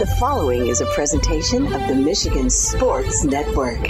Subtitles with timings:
[0.00, 3.86] The following is a presentation of the Michigan Sports Network.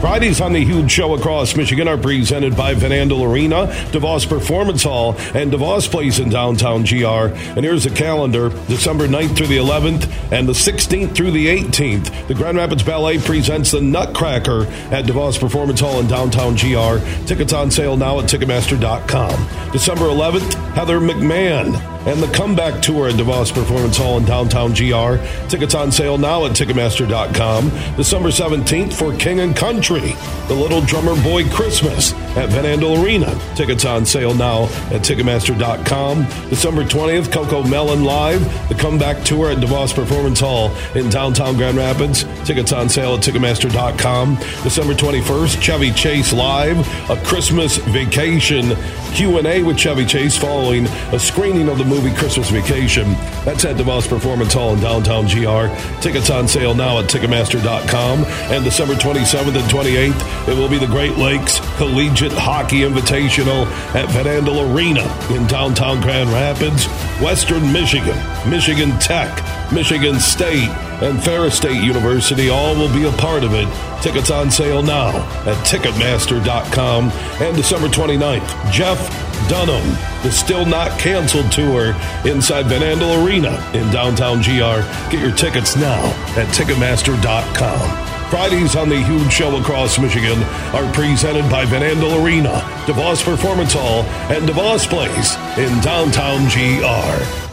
[0.00, 4.82] Fridays on the Huge Show across Michigan are presented by Van Andel Arena, DeVos Performance
[4.82, 7.32] Hall, and DeVos Place in downtown GR.
[7.54, 12.26] And here's the calendar December 9th through the 11th and the 16th through the 18th.
[12.26, 16.98] The Grand Rapids Ballet presents the Nutcracker at DeVos Performance Hall in downtown GR.
[17.28, 19.70] Tickets on sale now at Ticketmaster.com.
[19.70, 25.22] December 11th, Heather McMahon and the Comeback Tour at DeVos Performance Hall in downtown GR.
[25.48, 27.68] Tickets on sale now at Ticketmaster.com.
[27.96, 30.14] December 17th for King and Country,
[30.48, 33.38] the Little Drummer Boy Christmas at Van Andel Arena.
[33.54, 36.24] Tickets on sale now at Ticketmaster.com.
[36.48, 42.24] December 20th, CoComelon Live, the Comeback Tour at DeVos Performance Hall in downtown Grand Rapids.
[42.46, 44.36] Tickets on sale at Ticketmaster.com.
[44.62, 46.78] December 21st, Chevy Chase Live,
[47.10, 48.74] a Christmas Vacation
[49.12, 53.12] Q&A with Chevy Chase following a screening of the movie Christmas Vacation.
[53.44, 55.74] That's at DeVos Performance Hall in downtown GR.
[56.00, 58.24] Tickets on sale now at Ticketmaster.com.
[58.52, 64.08] And December 27th and 28th, it will be the Great Lakes Collegiate Hockey Invitational at
[64.10, 65.02] Van Andel Arena
[65.34, 66.86] in downtown Grand Rapids,
[67.20, 68.16] Western Michigan,
[68.48, 70.68] Michigan Tech, Michigan State,
[71.02, 73.68] and Ferris State University all will be a part of it.
[74.02, 75.08] Tickets on sale now
[75.44, 77.10] at Ticketmaster.com.
[77.42, 78.98] And December 29th, Jeff
[79.48, 79.86] Dunham,
[80.22, 84.82] the Still Not Canceled Tour inside Van Andel Arena in downtown GR.
[85.10, 86.04] Get your tickets now
[86.36, 88.07] at Ticketmaster.com.
[88.30, 90.42] Fridays on the Huge Show across Michigan
[90.74, 97.48] are presented by Van Andel Arena, DeVos Performance Hall, and DeVos Place in downtown GR.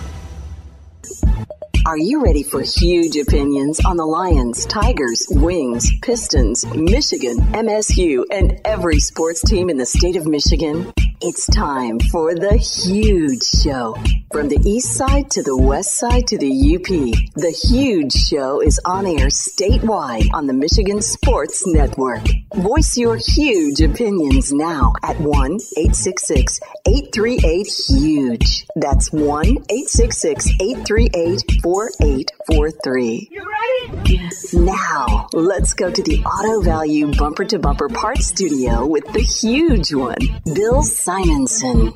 [1.86, 8.59] Are you ready for huge opinions on the Lions, Tigers, Wings, Pistons, Michigan, MSU, and
[8.66, 10.92] every sports team in the state of Michigan?
[11.28, 13.95] It's time for the huge show.
[14.31, 16.86] From the east side to the west side to the UP,
[17.34, 22.22] the huge show is on air statewide on the Michigan Sports Network.
[22.53, 28.68] Voice your huge opinions now at 1 866 838 HUGE.
[28.75, 33.30] That's 1 866 838 4843.
[33.31, 34.13] You ready?
[34.13, 34.53] Yes.
[34.53, 39.94] Now, let's go to the Auto Value Bumper to Bumper Parts Studio with the huge
[39.94, 40.18] one,
[40.53, 40.84] Bill
[41.16, 41.94] Simonson.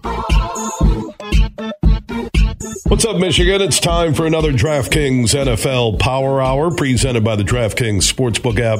[2.88, 3.62] What's up, Michigan?
[3.62, 8.80] It's time for another DraftKings NFL Power Hour presented by the DraftKings Sportsbook app.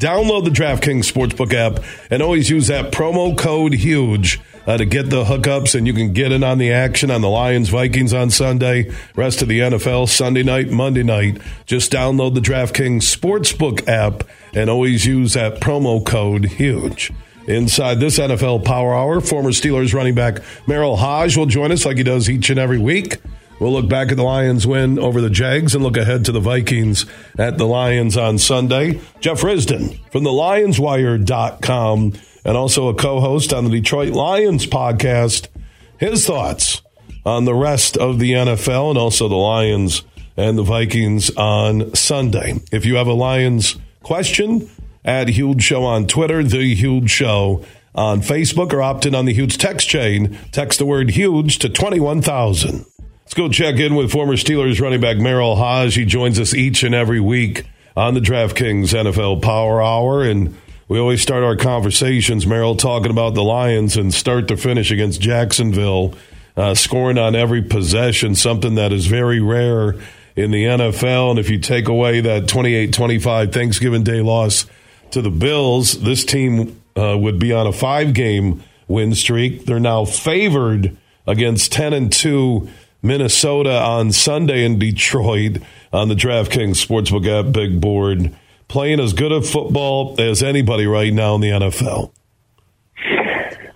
[0.00, 5.10] Download the DraftKings Sportsbook app and always use that promo code HUGE uh, to get
[5.10, 8.30] the hookups, and you can get in on the action on the Lions Vikings on
[8.30, 11.42] Sunday, rest of the NFL Sunday night, Monday night.
[11.66, 17.12] Just download the DraftKings Sportsbook app and always use that promo code HUGE.
[17.46, 21.98] Inside this NFL Power Hour, former Steelers running back Merril Hoge will join us like
[21.98, 23.18] he does each and every week.
[23.60, 26.40] We'll look back at the Lions win over the Jags and look ahead to the
[26.40, 27.06] Vikings
[27.38, 29.00] at the Lions on Sunday.
[29.20, 32.12] Jeff Risdon from the LionsWire.com
[32.44, 35.48] and also a co host on the Detroit Lions podcast.
[35.98, 36.82] His thoughts
[37.24, 40.02] on the rest of the NFL and also the Lions
[40.36, 42.60] and the Vikings on Sunday.
[42.72, 44.68] If you have a Lions question,
[45.04, 49.34] add Huge Show on Twitter, The Huge Show on Facebook, or opt in on the
[49.34, 50.38] Huge text chain.
[50.50, 52.86] Text the word huge to 21,000.
[53.24, 55.94] Let's go check in with former Steelers running back Merril Hoge.
[55.94, 57.66] He joins us each and every week
[57.96, 60.22] on the DraftKings NFL Power Hour.
[60.24, 60.56] And
[60.88, 65.20] we always start our conversations, Merril, talking about the Lions and start to finish against
[65.20, 66.14] Jacksonville,
[66.56, 69.94] uh, scoring on every possession, something that is very rare
[70.36, 71.30] in the NFL.
[71.30, 74.66] And if you take away that 28 25 Thanksgiving Day loss
[75.14, 79.64] to the Bills, this team uh, would be on a five game win streak.
[79.64, 82.68] They're now favored against 10 and 2
[83.02, 85.58] Minnesota on Sunday in Detroit
[85.92, 88.34] on the DraftKings Sportsbook app big board
[88.66, 92.12] playing as good a football as anybody right now in the NFL.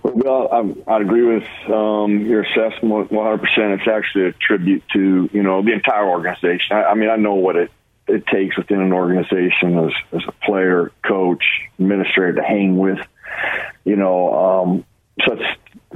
[0.03, 3.79] Well, I, would agree with um, your assessment 100%.
[3.79, 6.75] It's actually a tribute to, you know, the entire organization.
[6.75, 7.71] I, I mean, I know what it,
[8.09, 11.43] it takes within an organization as, as a player, coach,
[11.77, 12.99] administrator to hang with,
[13.85, 14.85] you know, um,
[15.27, 15.39] such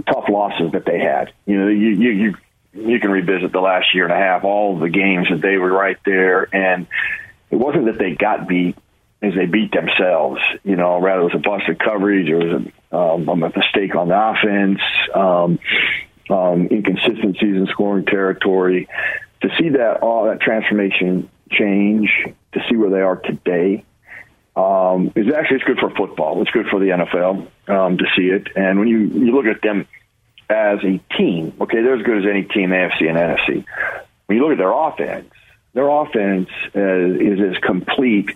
[0.06, 1.34] tough losses that they had.
[1.46, 2.36] You know, you, you, you,
[2.74, 5.72] you can revisit the last year and a half, all the games that they were
[5.72, 6.48] right there.
[6.54, 6.88] And
[7.52, 8.76] it wasn't that they got beat
[9.22, 10.42] as they beat themselves.
[10.64, 14.10] You know, rather it was a busted coverage, it was a, um, a mistake on
[14.10, 14.80] the offense,
[15.16, 15.60] um,
[16.30, 18.88] um, inconsistencies in scoring territory.
[19.42, 22.10] To see that all that transformation change,
[22.54, 23.86] to see where they are today,
[24.56, 26.42] um, is actually it's good for football.
[26.42, 28.48] It's good for the NFL um, to see it.
[28.56, 29.88] And when you you look at them
[30.50, 31.54] as a team.
[31.60, 33.66] Okay, they're as good as any team, AFC and NFC.
[34.26, 35.32] When you look at their offense,
[35.74, 38.36] their offense uh, is as complete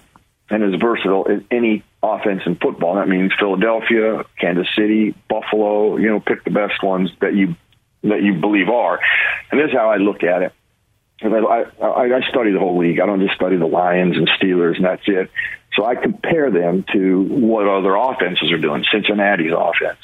[0.49, 2.95] and as versatile as any offense in football.
[2.95, 5.97] That means Philadelphia, Kansas City, Buffalo.
[5.97, 7.55] You know, pick the best ones that you
[8.03, 8.99] that you believe are.
[9.51, 10.53] And this is how I look at it.
[11.21, 12.99] I, I, I study the whole league.
[12.99, 15.31] I don't just study the Lions and Steelers, and that's it.
[15.75, 18.83] So I compare them to what other offenses are doing.
[18.91, 19.99] Cincinnati's offense.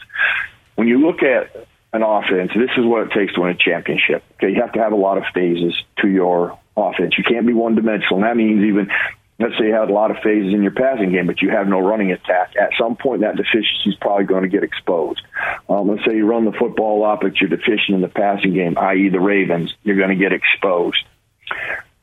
[0.75, 4.23] When you look at an offense, this is what it takes to win a championship.
[4.35, 7.15] Okay, you have to have a lot of phases to your offense.
[7.17, 8.15] You can't be one dimensional.
[8.15, 8.89] And that means even
[9.43, 11.67] let's say you had a lot of phases in your passing game, but you have
[11.67, 12.55] no running attack.
[12.55, 15.21] At some point, that deficiency is probably going to get exposed.
[15.67, 18.77] Um, let's say you run the football lot, but you're deficient in the passing game,
[18.77, 21.03] i.e., the Ravens, you're going to get exposed.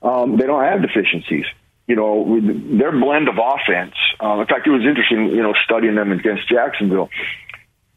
[0.02, 1.46] Um, they don't have deficiencies.
[1.86, 2.40] You know,
[2.78, 3.94] their blend of offense.
[4.22, 7.08] Uh, in fact, it was interesting, you know, studying them against Jacksonville.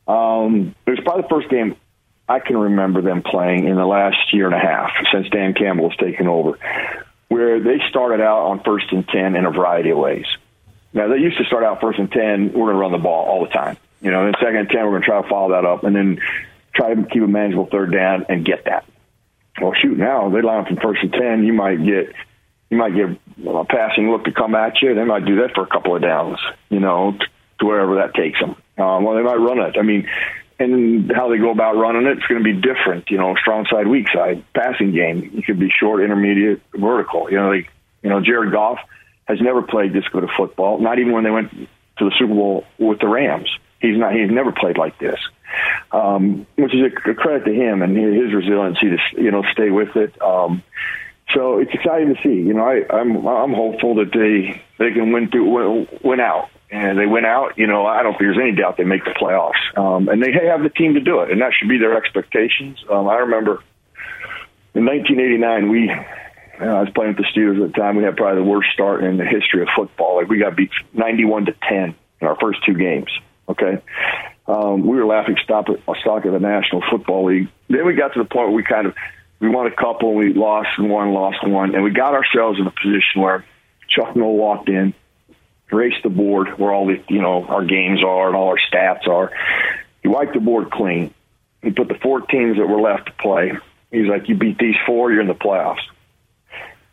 [0.08, 1.76] Um, it was probably the first game
[2.28, 5.90] I can remember them playing in the last year and a half since Dan Campbell
[5.90, 6.58] has taken over
[7.34, 10.26] where they started out on first and 10 in a variety of ways.
[10.94, 13.26] Now, they used to start out first and 10, we're going to run the ball
[13.26, 13.78] all the time.
[14.02, 15.96] You know, then second and 10, we're going to try to follow that up and
[15.96, 16.22] then
[16.76, 18.86] try to keep a manageable third down and get that.
[19.60, 22.14] Well, shoot, now they line up from first and 10, you might get
[22.70, 23.06] you might get
[23.48, 24.96] a passing look to come at you.
[24.96, 26.40] They might do that for a couple of downs,
[26.70, 27.16] you know,
[27.60, 28.56] to wherever that takes them.
[28.80, 29.76] Um, well, they might run it.
[29.78, 30.10] I mean,
[30.60, 33.10] and how they go about running it, it's going to be different.
[33.10, 35.30] You know, strong side, weak side, passing game.
[35.34, 37.30] You could be short, intermediate, vertical.
[37.32, 37.70] You know, like
[38.02, 38.80] you know, Jared Goff
[39.26, 40.80] has never played this good of football.
[40.80, 43.50] Not even when they went to the Super Bowl with the Rams.
[43.80, 44.14] He's not.
[44.14, 45.20] He's never played like this,
[45.92, 49.70] um, which is a, a credit to him and his resiliency to you know stay
[49.70, 50.22] with it.
[50.22, 50.64] Um,
[51.34, 52.36] so it's exciting to see.
[52.36, 56.50] You know, I, I'm I'm hopeful that they they can win through win, win out
[56.74, 59.12] and they went out, you know, I don't think there's any doubt they make the
[59.12, 59.62] playoffs.
[59.78, 62.84] Um, and they have the team to do it, and that should be their expectations.
[62.90, 63.62] Um, I remember
[64.74, 65.96] in 1989, we, uh,
[66.66, 69.04] I was playing with the Steelers at the time, we had probably the worst start
[69.04, 70.16] in the history of football.
[70.16, 73.12] Like we got beat 91 to 10 in our first two games.
[73.48, 73.80] Okay.
[74.48, 77.50] Um, we were laughing stock at, stock of the National Football League.
[77.70, 78.96] Then we got to the point where we kind of,
[79.40, 82.66] we won a couple, and we lost one, lost one, and we got ourselves in
[82.66, 83.46] a position where
[83.90, 84.96] Chuck Noll walked in
[85.74, 89.08] erase the board where all the you know our games are and all our stats
[89.08, 89.32] are.
[90.02, 91.14] He wiped the board clean.
[91.62, 93.54] He put the four teams that were left to play.
[93.92, 95.84] He's like, you beat these four, you're in the playoffs.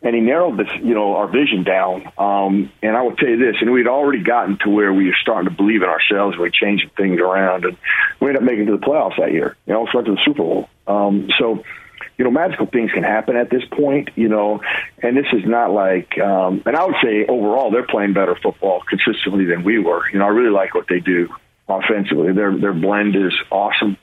[0.03, 2.11] And he narrowed this, you know, our vision down.
[2.17, 5.17] Um, and I will tell you this, and we'd already gotten to where we were
[5.21, 6.37] starting to believe in ourselves.
[6.37, 7.77] We were changing things around, and
[8.19, 9.55] we ended up making it to the playoffs that year.
[9.67, 10.69] You know, went to the Super Bowl.
[10.87, 11.63] Um, so
[12.17, 14.61] you know, magical things can happen at this point, you know,
[15.01, 18.81] and this is not like, um, and I would say overall they're playing better football
[18.87, 20.07] consistently than we were.
[20.11, 21.29] You know, I really like what they do
[21.67, 22.33] offensively.
[22.33, 23.97] Their their blend is awesome.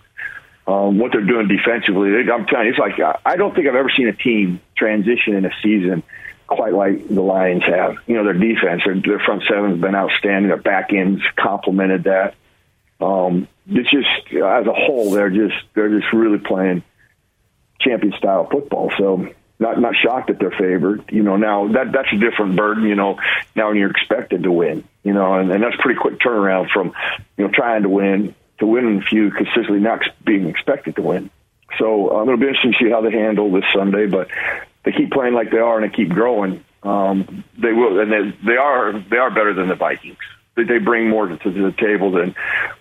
[0.66, 3.75] Um, what they're doing defensively, they, I'm telling you, it's like I don't think I've
[3.75, 6.02] ever seen a team transition in a season
[6.49, 7.96] quite like the Lions have.
[8.06, 10.49] You know, their defense, their, their front seven has been outstanding.
[10.49, 12.34] Their back ends complemented that.
[13.00, 16.82] Um, it's just as a whole, they're just they're just really playing
[17.80, 18.92] champion style football.
[18.98, 19.28] So
[19.58, 21.04] not not shocked that they're favored.
[21.10, 22.84] You know, now that that's a different burden.
[22.84, 23.19] You know,
[23.54, 24.84] now you're expected to win.
[25.02, 26.92] You know, and, and that's pretty quick turnaround from
[27.36, 31.30] you know trying to win to winning a few consistently not being expected to win.
[31.78, 34.06] So um, it'll be interesting to see how they handle this Sunday.
[34.06, 34.28] But
[34.85, 36.64] they keep playing like they are and they keep growing.
[36.82, 40.18] Um, they will, and they, they are they are better than the Vikings.
[40.54, 42.35] They, they bring more to, to the table than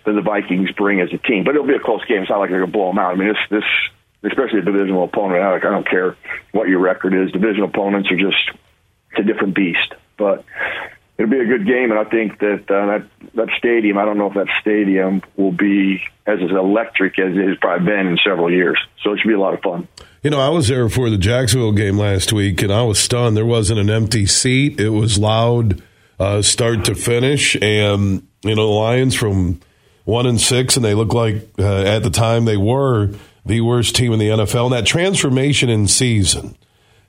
[0.04, 1.44] than the Vikings bring as a team.
[1.44, 2.22] But it'll be a close game.
[2.22, 3.12] It's not like they're going to blow them out.
[3.12, 3.64] I mean, this this
[4.22, 5.42] especially a divisional opponent.
[5.42, 6.16] I, don't care
[6.52, 7.32] what your record is.
[7.32, 8.50] Divisional opponents are just
[9.12, 9.94] it's a different beast.
[10.16, 10.44] But
[11.16, 13.98] it'll be a good game, and I think that uh, that that stadium.
[13.98, 17.86] I don't know if that stadium will be as as electric as it has probably
[17.86, 18.78] been in several years.
[19.02, 19.88] So it should be a lot of fun.
[20.22, 23.36] You know, I was there for the Jacksonville game last week, and I was stunned.
[23.36, 24.80] There wasn't an empty seat.
[24.80, 25.82] It was loud,
[26.18, 29.60] uh, start to finish, and you know, the Lions from
[30.04, 33.10] one and six, and they look like uh, at the time they were
[33.48, 34.66] the worst team in the NFL.
[34.66, 36.56] And that transformation in season,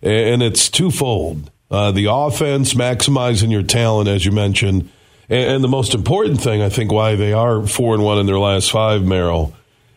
[0.02, 1.52] and it's twofold.
[1.70, 4.90] Uh, the offense, maximizing your talent, as you mentioned,
[5.30, 8.26] and, and, the most important thing, I think, why they are four and one in
[8.26, 9.54] their last five, Merril,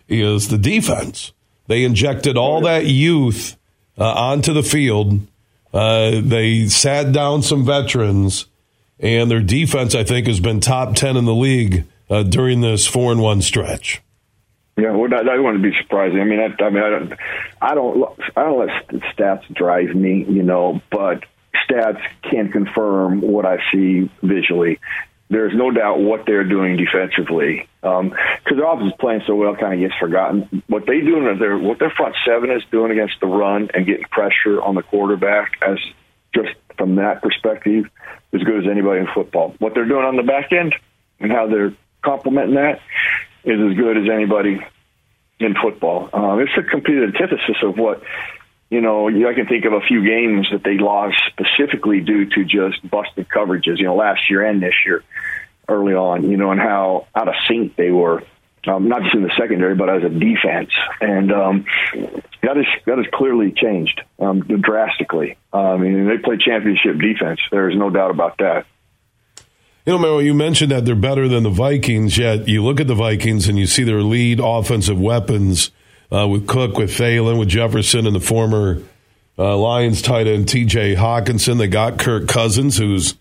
[0.07, 1.33] is the defense.
[1.69, 3.57] They injected all that youth
[3.97, 5.21] uh, onto the field.
[5.73, 8.45] Uh, they sat down some veterans,
[8.99, 12.87] and their defense, I think, has been top ten in the league uh, during this
[12.87, 14.03] four and one stretch.
[14.77, 16.21] Yeah, well, that, that wouldn't be surprising.
[16.21, 17.13] I mean, I, I mean, I don't,
[17.61, 21.25] I don't, I don't let stats drive me, you know, but
[21.69, 24.79] stats can confirm what I see visually.
[25.33, 27.67] there's no doubt what they're doing defensively.
[27.81, 28.15] Because um,
[28.45, 30.63] their offense is playing so well, kind of gets forgotten.
[30.67, 34.05] What they do, their what their front seven is doing against the run and getting
[34.05, 35.79] pressure on the quarterback, as
[36.35, 37.87] just from that perspective,
[38.33, 39.55] as good as anybody in football.
[39.59, 40.75] What they're doing on the back end
[41.19, 42.81] and how they're complementing that
[43.45, 44.61] is as good as anybody
[45.41, 46.09] in football.
[46.13, 48.03] Um, it's a complete antithesis of what
[48.73, 52.45] you know, I can think of a few games that they lost specifically due to
[52.45, 55.05] just busted coverages, you know, last year and this year
[55.69, 58.23] early on, you know, and how out of sync they were,
[58.67, 60.71] um, not just in the secondary, but as a defense.
[61.03, 61.67] And um,
[62.43, 65.37] that is that has clearly changed um, drastically.
[65.53, 67.41] I mean, they play championship defense.
[67.51, 68.65] There is no doubt about that.
[69.85, 72.87] You know, Merril, you mentioned that they're better than the Vikings, yet you look at
[72.87, 75.71] the Vikings and you see their lead offensive weapons–
[76.13, 78.83] uh, with Cook, with Thielen, with Jefferson, and the former
[79.39, 80.95] uh, Lions tight end T.J.
[80.95, 81.59] Hockenson.
[81.59, 83.15] They got Kirk Cousins, who's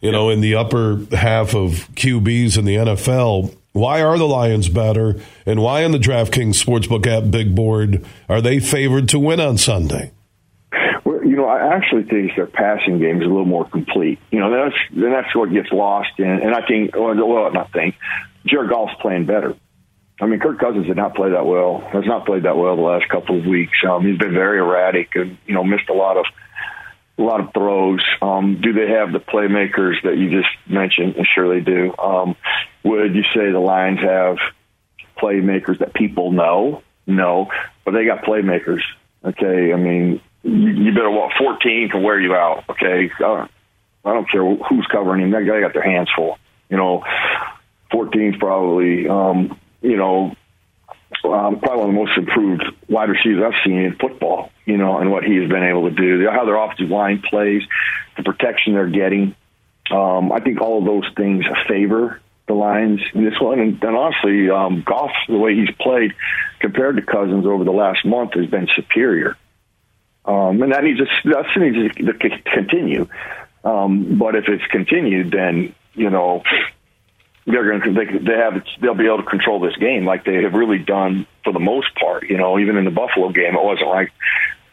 [0.00, 3.56] you know in the upper half of QBs in the NFL.
[3.72, 8.42] Why are the Lions better, and why on the DraftKings Sportsbook app big board are
[8.42, 10.10] they favored to win on Sunday?
[11.42, 14.18] Know, I actually think their passing game is a little more complete.
[14.30, 17.96] You know, that's that's what gets lost, and, and I think, well, not think,
[18.46, 19.56] Jared Goff's playing better.
[20.20, 21.80] I mean, Kirk Cousins did not play that well.
[21.92, 23.76] Has not played that well the last couple of weeks.
[23.88, 26.26] Um, he's been very erratic and you know missed a lot of
[27.18, 28.04] a lot of throws.
[28.20, 31.16] Um, do they have the playmakers that you just mentioned?
[31.16, 31.92] And sure they do.
[31.98, 32.36] Um,
[32.84, 34.36] would you say the Lions have
[35.18, 36.82] playmakers that people know?
[37.04, 37.50] No,
[37.84, 38.82] but they got playmakers.
[39.24, 42.64] Okay, I mean, you, better walk 14 can wear you out.
[42.68, 43.50] Okay, I don't,
[44.04, 45.30] I don't care who's covering him.
[45.30, 46.38] That guy got their hands full.
[46.68, 47.04] You know,
[47.90, 50.34] 14 probably um, you know,
[51.24, 54.98] um, probably one of the most improved wide receivers I've seen in football, you know,
[54.98, 56.28] and what he has been able to do.
[56.30, 57.62] How their offensive line plays,
[58.16, 59.34] the protection they're getting.
[59.90, 63.60] Um, I think all of those things favor the Lions in this one.
[63.60, 66.12] And, and honestly, um, Goff, the way he's played
[66.60, 69.36] compared to Cousins over the last month has been superior.
[70.24, 73.08] Um, and that needs to, that needs to continue.
[73.64, 76.42] Um, but if it's continued, then, you know,
[77.46, 80.42] they're going to they, they have they'll be able to control this game like they
[80.42, 82.28] have really done for the most part.
[82.28, 84.12] You know, even in the Buffalo game, it wasn't like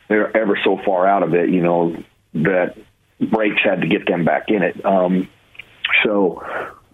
[0.08, 1.50] they're ever so far out of it.
[1.50, 2.04] You know
[2.36, 2.78] that
[3.20, 4.86] breaks had to get them back in it.
[4.86, 5.28] Um,
[6.04, 6.44] so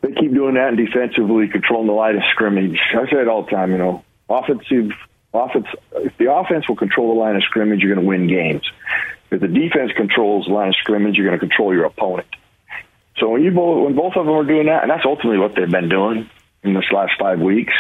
[0.02, 2.80] they keep doing that and defensively controlling the line of scrimmage.
[2.92, 3.72] I say it all the time.
[3.72, 4.92] You know, offensive
[5.36, 5.68] offense.
[5.94, 8.70] If the offense will control the line of scrimmage, you're going to win games.
[9.32, 12.28] If the defense controls the line of scrimmage, you're going to control your opponent.
[13.18, 15.56] So when you both, when both of them are doing that, and that's ultimately what
[15.56, 16.30] they've been doing
[16.64, 17.74] in this last five weeks,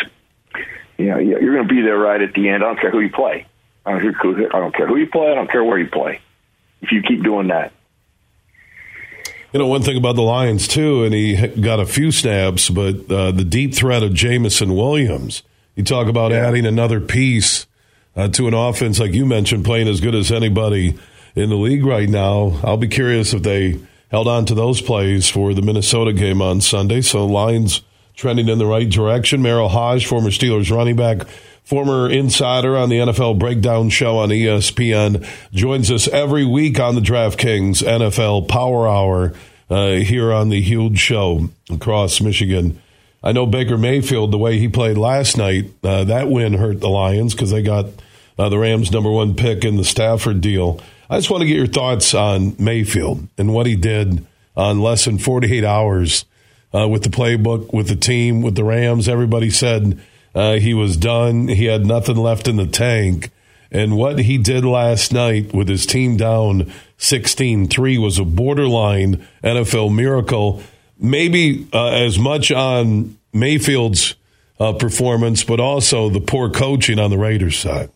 [0.98, 2.64] you know, you're going to be there right at the end.
[2.64, 3.46] I don't care who you play.
[3.86, 5.32] I don't care, I don't care who you play.
[5.32, 6.22] I don't care where you play.
[6.82, 7.74] If you keep doing that.
[9.52, 13.10] You know, one thing about the Lions, too, and he got a few snaps, but
[13.10, 15.44] uh, the deep threat of Jameson Williams.
[15.76, 16.48] You talk about yeah.
[16.48, 17.68] adding another piece
[18.16, 20.98] uh, to an offense, like you mentioned, playing as good as anybody
[21.36, 22.60] in the league right now.
[22.64, 23.80] I'll be curious if they
[24.10, 27.02] held on to those plays for the Minnesota game on Sunday.
[27.02, 27.82] So Lions
[28.16, 29.42] trending in the right direction.
[29.42, 31.28] Merril Hoge, former Steelers running back,
[31.64, 37.02] former insider on the NFL Breakdown Show on ESPN, joins us every week on the
[37.02, 39.34] DraftKings NFL Power Hour
[39.70, 42.82] uh, here on the huge show across Michigan.
[43.26, 46.90] I know Baker Mayfield, the way he played last night, uh, that win hurt the
[46.90, 47.88] Lions because they got
[48.38, 50.80] uh, the Rams' number one pick in the Stafford deal.
[51.10, 54.24] I just want to get your thoughts on Mayfield and what he did
[54.56, 56.26] on less than 48 hours
[56.72, 59.10] uh, with the playbook, with the team, with the Rams.
[59.10, 60.00] Everybody said
[60.36, 61.48] uh, he was done.
[61.48, 63.32] He had nothing left in the tank.
[63.72, 69.26] And what he did last night with his team down 16 3 was a borderline
[69.44, 70.62] NFL miracle.
[70.98, 74.16] Maybe uh, as much on Mayfield's
[74.60, 77.90] uh, performance, but also the poor coaching on the Raiders side.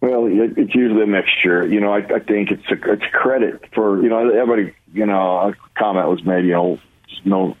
[0.00, 1.66] Well, it's usually a mixture.
[1.66, 4.74] You know, I, I think it's a it's credit for you know everybody.
[4.92, 6.44] You know, a comment was made.
[6.44, 6.78] You know,
[7.24, 7.54] no, you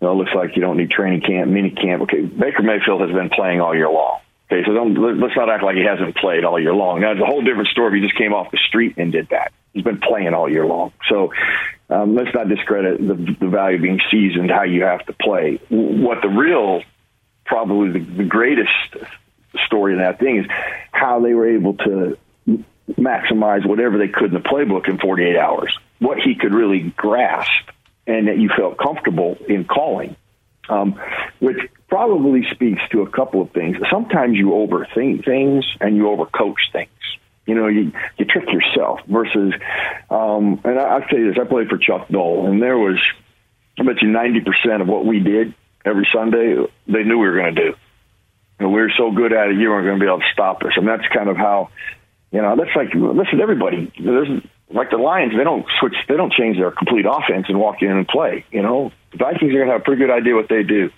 [0.00, 2.02] know, it looks like you don't need training camp, mini camp.
[2.02, 4.20] Okay, Baker Mayfield has been playing all year long.
[4.50, 7.00] Okay, so don't let's not act like he hasn't played all year long.
[7.00, 9.28] Now it's a whole different story if he just came off the street and did
[9.30, 9.52] that.
[9.72, 10.92] He's been playing all year long.
[11.08, 11.32] So
[11.90, 15.60] um, let's not discredit the, the value of being seasoned, how you have to play.
[15.68, 16.82] What the real,
[17.46, 18.70] probably the, the greatest
[19.66, 20.46] story in that thing is
[20.92, 22.18] how they were able to
[22.96, 25.78] maximize whatever they could in the playbook in 48 hours.
[25.98, 27.70] What he could really grasp
[28.06, 30.16] and that you felt comfortable in calling,
[30.68, 31.00] um,
[31.40, 33.76] which probably speaks to a couple of things.
[33.90, 36.90] Sometimes you overthink things and you overcoach things.
[37.48, 39.54] You know, you, you trick yourself versus,
[40.10, 42.98] um, and I, I say this, I played for Chuck Noll, and there was
[43.78, 47.54] I bet you 90% of what we did every Sunday, they knew we were going
[47.54, 47.74] to do.
[48.58, 50.62] And we were so good at it, you weren't going to be able to stop
[50.62, 50.72] us.
[50.76, 51.70] And that's kind of how,
[52.32, 56.32] you know, that's like, listen, everybody, there's like the Lions, they don't switch, they don't
[56.32, 58.44] change their complete offense and walk in and play.
[58.50, 60.90] You know, the Vikings are going to have a pretty good idea what they do.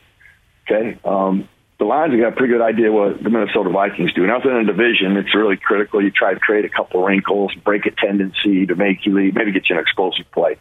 [0.64, 0.98] Okay.
[1.04, 1.48] Um,
[1.80, 4.26] the Lions have got a pretty good idea what the Minnesota Vikings do.
[4.26, 6.04] Now, within a division, it's really critical.
[6.04, 9.50] You try to create a couple wrinkles, break a tendency to make you lead, maybe
[9.50, 10.58] get you an explosive play.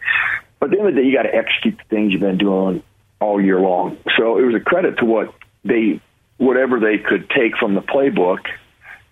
[0.59, 2.37] But at the end of the day, you got to execute the things you've been
[2.37, 2.83] doing
[3.19, 3.97] all year long.
[4.17, 5.35] So it was a credit to what
[5.65, 5.99] they,
[6.37, 8.45] whatever they could take from the playbook,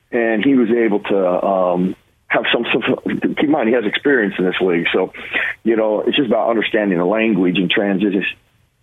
[0.09, 1.95] and he was able to um,
[2.27, 3.19] have some, some.
[3.19, 5.11] Keep in mind, he has experience in this league, so
[5.65, 8.23] you know it's just about understanding the language and transition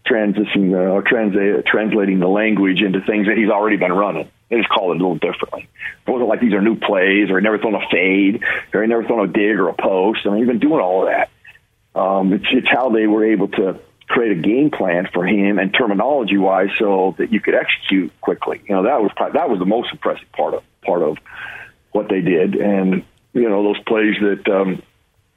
[0.06, 4.30] transitioning uh, translate, translating the language into things that he's already been running.
[4.50, 5.68] They just call it a little differently.
[6.06, 8.42] It wasn't like these are new plays or he never thrown a fade
[8.72, 10.20] or he never thrown a dig or a post.
[10.26, 11.30] I mean, he's been doing all of that.
[11.98, 15.72] Um, it's, it's how they were able to create a game plan for him and
[15.72, 18.62] terminology wise so that you could execute quickly.
[18.68, 21.16] You know, that was that was the most impressive part of part of
[21.92, 22.56] what they did.
[22.56, 24.82] And, you know, those plays that, um,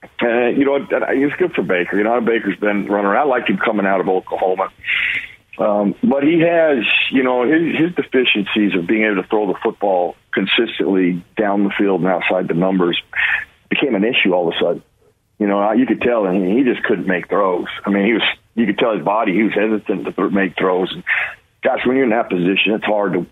[0.04, 1.98] uh, you know, it's good for Baker.
[1.98, 3.12] You know, Baker's been running.
[3.12, 4.70] I like him coming out of Oklahoma.
[5.58, 9.58] Um, but he has, you know, his, his deficiencies of being able to throw the
[9.64, 13.02] football consistently down the field and outside the numbers
[13.70, 14.84] became an issue all of a sudden.
[15.40, 17.68] You know, you could tell, and he just couldn't make throws.
[17.86, 18.24] I mean, he was,
[18.56, 20.92] you could tell his body, he was hesitant to make throws.
[20.94, 21.04] And
[21.64, 23.26] gosh, when you're in that position, it's hard to,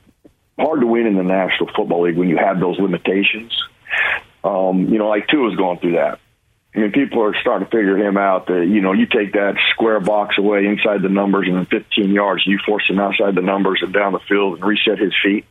[0.60, 3.54] hard to win in the National Football League when you have those limitations.
[4.44, 6.20] Um, you know, like Tua was going through that.
[6.76, 9.56] I mean, people are starting to figure him out that, you know, you take that
[9.72, 13.42] square box away inside the numbers and then 15 yards, you force him outside the
[13.42, 15.46] numbers and down the field and reset his feet.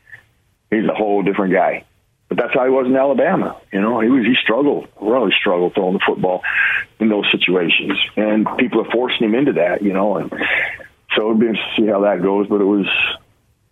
[0.71, 1.85] He's a whole different guy.
[2.29, 3.57] But that's how he was in Alabama.
[3.73, 6.43] You know, he was, he struggled, really struggled throwing the football
[7.01, 7.99] in those situations.
[8.17, 10.31] And people are forcing him into that, you know, and
[11.17, 12.49] so it'd be interesting to see how that goes.
[12.49, 12.87] But it was,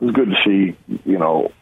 [0.00, 1.52] it was good to see, you know,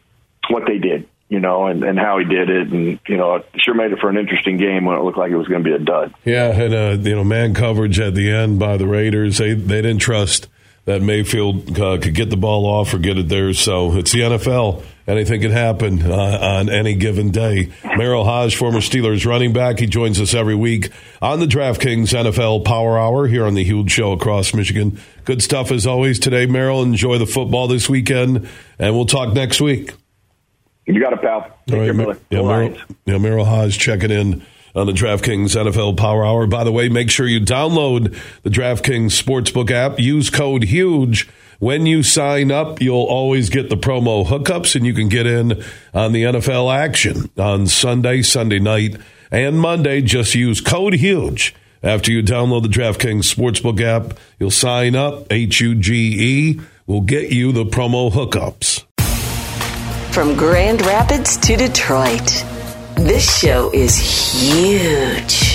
[0.50, 2.68] what they did you know, and, and how he did it.
[2.68, 5.30] And, you know, it sure made it for an interesting game when it looked like
[5.30, 6.12] it was going to be a dud.
[6.24, 9.38] Yeah, and, uh, you know, man coverage at the end by the Raiders.
[9.38, 10.48] They, they didn't trust
[10.86, 13.52] that Mayfield uh, could get the ball off or get it there.
[13.52, 14.82] So it's the NFL.
[15.06, 17.66] Anything can happen uh, on any given day.
[17.82, 20.90] Merril Hoge, former Steelers running back, he joins us every week
[21.22, 24.98] on the DraftKings NFL Power Hour here on the Huge Show across Michigan.
[25.24, 26.82] Good stuff as always today, Merrill.
[26.82, 29.92] Enjoy the football this weekend, and we'll talk next week.
[30.94, 31.42] You got it, pal.
[31.66, 34.42] Take All right, care, Yeah, Merril, yeah, Merril Hoge checking in
[34.74, 36.46] on the DraftKings NFL Power Hour.
[36.46, 39.98] By the way, make sure you download the DraftKings Sportsbook app.
[39.98, 41.28] Use code HUGE.
[41.58, 45.62] When you sign up, you'll always get the promo hookups and you can get in
[45.92, 48.96] on the NFL action on Sunday, Sunday night,
[49.30, 50.00] and Monday.
[50.00, 51.54] Just use code HUGE.
[51.82, 55.30] After you download the DraftKings Sportsbook app, you'll sign up.
[55.30, 58.84] H U G E will get you the promo hookups.
[60.12, 62.44] From Grand Rapids to Detroit,
[62.96, 65.49] this show is huge.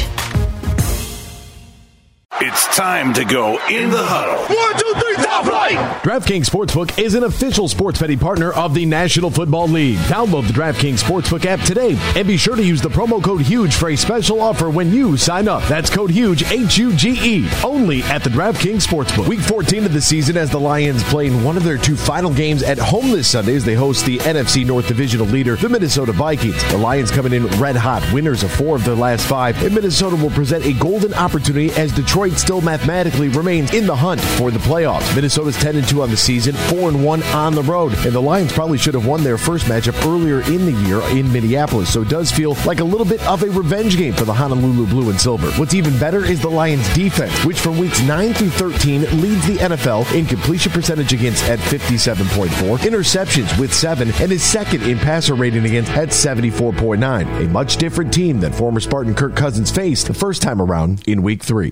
[2.41, 4.43] It's time to go in the huddle.
[4.53, 5.77] One, two, three, top flight.
[6.03, 9.97] DraftKings Sportsbook is an official sports betting partner of the National Football League.
[9.99, 13.73] Download the DraftKings Sportsbook app today and be sure to use the promo code HUGE
[13.75, 15.63] for a special offer when you sign up.
[15.69, 19.29] That's code HUGE, H U G E, only at the DraftKings Sportsbook.
[19.29, 22.33] Week 14 of the season as the Lions play in one of their two final
[22.33, 26.11] games at home this Sunday as they host the NFC North Divisional leader, the Minnesota
[26.11, 26.61] Vikings.
[26.69, 30.17] The Lions coming in red hot, winners of four of their last five, and Minnesota
[30.17, 34.59] will present a golden opportunity as Detroit still mathematically remains in the hunt for the
[34.59, 35.15] playoffs.
[35.15, 38.77] Minnesota's 10 2 on the season, 4 1 on the road, and the Lions probably
[38.77, 42.31] should have won their first matchup earlier in the year in Minneapolis, so it does
[42.31, 45.51] feel like a little bit of a revenge game for the Honolulu Blue and Silver.
[45.53, 49.57] What's even better is the Lions' defense, which from weeks 9 through 13 leads the
[49.57, 55.35] NFL in completion percentage against at 57.4, interceptions with 7, and is second in passer
[55.35, 57.45] rating against at 74.9.
[57.45, 61.21] A much different team than former Spartan Kirk Cousins faced the first time around in
[61.21, 61.71] week 3.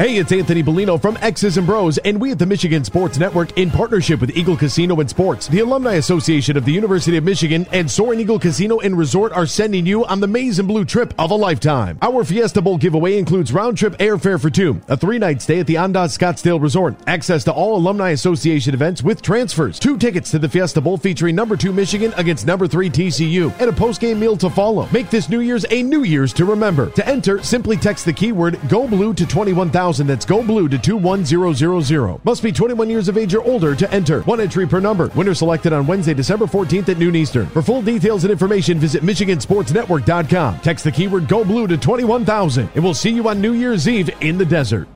[0.00, 3.58] Hey, it's Anthony Bellino from X's and Bros, and we at the Michigan Sports Network,
[3.58, 7.66] in partnership with Eagle Casino and Sports, the Alumni Association of the University of Michigan,
[7.72, 11.12] and Soaring Eagle Casino and Resort are sending you on the Maize and Blue trip
[11.18, 11.98] of a lifetime.
[12.00, 15.66] Our Fiesta Bowl giveaway includes round trip airfare for two, a three night stay at
[15.66, 20.38] the Andaz Scottsdale Resort, access to all Alumni Association events with transfers, two tickets to
[20.38, 24.20] the Fiesta Bowl featuring number two Michigan against number three TCU, and a post game
[24.20, 24.88] meal to follow.
[24.92, 26.88] Make this New Year's a New Year's to remember.
[26.90, 30.06] To enter, simply text the keyword Go Blue to 21000 21000.
[30.06, 32.20] That's go blue to 21000.
[32.24, 34.22] Must be 21 years of age or older to enter.
[34.22, 35.08] One entry per number.
[35.08, 37.46] Winner selected on Wednesday, December 14th at noon Eastern.
[37.48, 40.60] For full details and information, visit MichiganSportsNetwork.com.
[40.60, 44.10] Text the keyword go blue to 21000 and we'll see you on New Year's Eve
[44.20, 44.88] in the desert.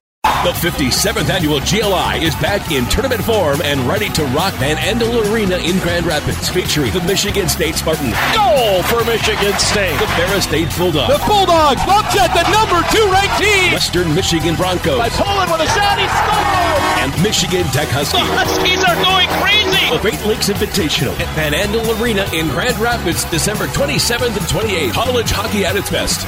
[0.42, 5.22] The 57th annual GLI is back in tournament form and ready to rock Van Andel
[5.30, 8.10] Arena in Grand Rapids, featuring the Michigan State Spartans.
[8.34, 9.94] Goal for Michigan State.
[10.02, 11.14] The Ferris State Bulldogs.
[11.14, 13.70] The Bulldogs looked at the number two ranked team.
[13.70, 14.98] Western Michigan Broncos.
[14.98, 16.82] By Poland with a shot, he scored.
[17.06, 18.18] And Michigan Tech Huskies.
[18.18, 19.94] The Huskies are going crazy.
[19.94, 24.90] The Great Lakes Invitational at Van Andel Arena in Grand Rapids, December 27th and 28th.
[24.90, 26.26] College hockey at its best.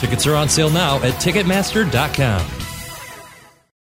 [0.00, 2.55] Tickets are on sale now at Ticketmaster.com.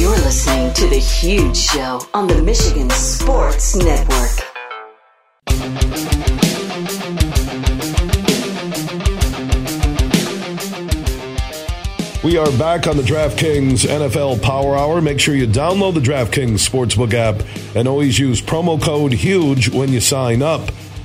[0.00, 4.30] You're listening to The Huge Show on the Michigan Sports Network.
[12.24, 15.02] We are back on the DraftKings NFL Power Hour.
[15.02, 17.44] Make sure you download the DraftKings Sportsbook app
[17.76, 20.62] and always use promo code HUGE when you sign up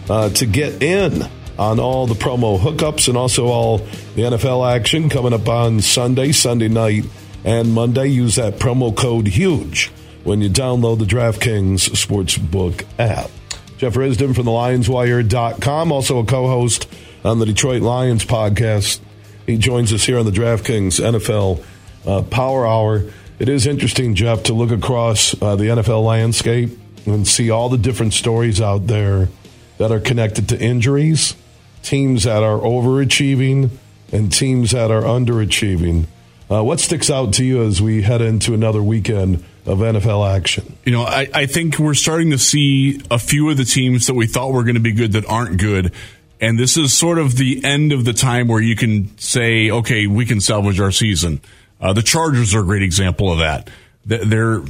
[0.09, 1.29] uh, to get in
[1.59, 6.31] on all the promo hookups and also all the NFL action coming up on Sunday,
[6.31, 7.03] Sunday night,
[7.45, 8.07] and Monday.
[8.07, 9.91] Use that promo code HUGE
[10.25, 13.29] when you download the DraftKings Sportsbook app.
[13.77, 16.87] Jeff Risdon from the LionsWire.com, also a co host
[17.23, 18.99] on the Detroit Lions podcast.
[19.45, 21.63] He joins us here on the DraftKings NFL
[22.05, 23.05] uh, Power Hour.
[23.37, 26.71] It is interesting, Jeff, to look across uh, the NFL landscape
[27.05, 29.29] and see all the different stories out there
[29.77, 31.35] that are connected to injuries,
[31.83, 33.69] teams that are overachieving,
[34.11, 36.07] and teams that are underachieving.
[36.49, 40.77] Uh, what sticks out to you as we head into another weekend of NFL action?
[40.85, 44.13] You know, I, I think we're starting to see a few of the teams that
[44.13, 45.91] we thought were going to be good that aren't good.
[46.39, 50.05] And this is sort of the end of the time where you can say, okay,
[50.05, 51.41] we can salvage our season.
[51.81, 53.69] Uh, the Chargers are a great example of that.
[54.05, 54.61] They're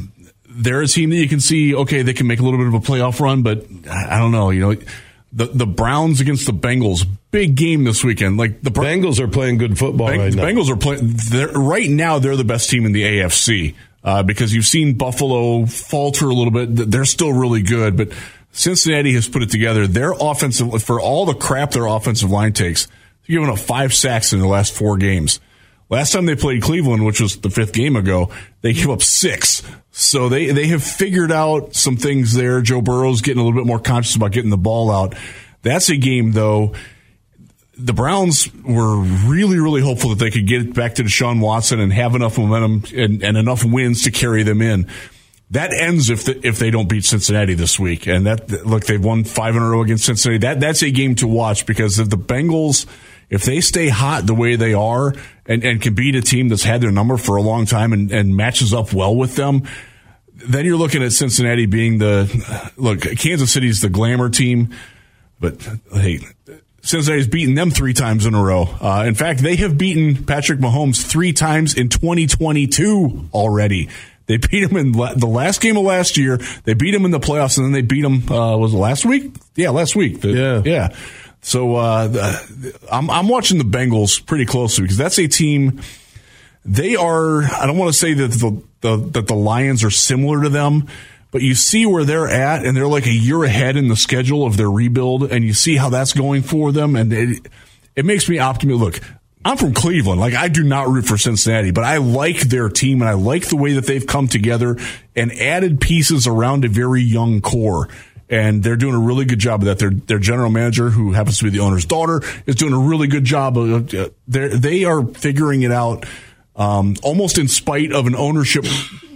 [0.48, 2.74] they're a team that you can see, okay, they can make a little bit of
[2.76, 4.82] a playoff run, but I don't know, you know,
[5.36, 8.38] the the Browns against the Bengals, big game this weekend.
[8.38, 10.44] Like the Bengals are playing good football Beng- right the now.
[10.44, 12.20] Bengals are playing they're, right now.
[12.20, 16.52] They're the best team in the AFC uh, because you've seen Buffalo falter a little
[16.52, 16.90] bit.
[16.90, 18.10] They're still really good, but
[18.54, 19.86] Cincinnati has put it together.
[19.86, 22.86] Their offensive for all the crap their offensive line takes,
[23.28, 25.42] they're giving up five sacks in the last four games.
[25.90, 29.62] Last time they played Cleveland, which was the fifth game ago, they gave up six.
[29.98, 32.60] So they, they have figured out some things there.
[32.60, 35.16] Joe Burrow's getting a little bit more conscious about getting the ball out.
[35.62, 36.74] That's a game though.
[37.78, 41.94] The Browns were really, really hopeful that they could get back to Deshaun Watson and
[41.94, 44.92] have enough momentum and, and enough wins to carry them in.
[45.52, 48.06] That ends if the, if they don't beat Cincinnati this week.
[48.06, 50.40] And that look, they've won five in a row against Cincinnati.
[50.40, 52.86] That that's a game to watch because if the Bengals,
[53.30, 55.14] if they stay hot the way they are
[55.46, 58.12] and, and can beat a team that's had their number for a long time and,
[58.12, 59.64] and matches up well with them,
[60.34, 63.02] then you're looking at Cincinnati being the look.
[63.02, 64.74] Kansas City's the glamour team,
[65.40, 65.56] but
[65.94, 66.20] hey,
[66.82, 68.64] Cincinnati's beaten them three times in a row.
[68.80, 73.90] Uh, in fact, they have beaten Patrick Mahomes three times in 2022 already.
[74.28, 76.38] They beat him in la- the last game of last year.
[76.64, 78.30] They beat him in the playoffs, and then they beat him.
[78.32, 79.32] Uh, was it last week?
[79.56, 80.22] Yeah, last week.
[80.22, 80.62] The- Yeah.
[80.66, 80.96] yeah.
[81.46, 85.80] So uh, the, I'm I'm watching the Bengals pretty closely because that's a team.
[86.66, 87.44] They are.
[87.44, 90.88] I don't want to say that the, the that the Lions are similar to them,
[91.30, 94.44] but you see where they're at, and they're like a year ahead in the schedule
[94.44, 97.48] of their rebuild, and you see how that's going for them, and it
[97.96, 98.82] it makes me optimistic.
[98.82, 100.20] Look, I'm from Cleveland.
[100.20, 103.50] Like I do not root for Cincinnati, but I like their team and I like
[103.50, 104.78] the way that they've come together
[105.16, 107.88] and added pieces around a very young core.
[108.28, 109.78] And they're doing a really good job of that.
[109.78, 113.08] Their their general manager, who happens to be the owner's daughter, is doing a really
[113.08, 113.94] good job of.
[113.94, 116.06] Uh, they are figuring it out,
[116.56, 118.66] um, almost in spite of an ownership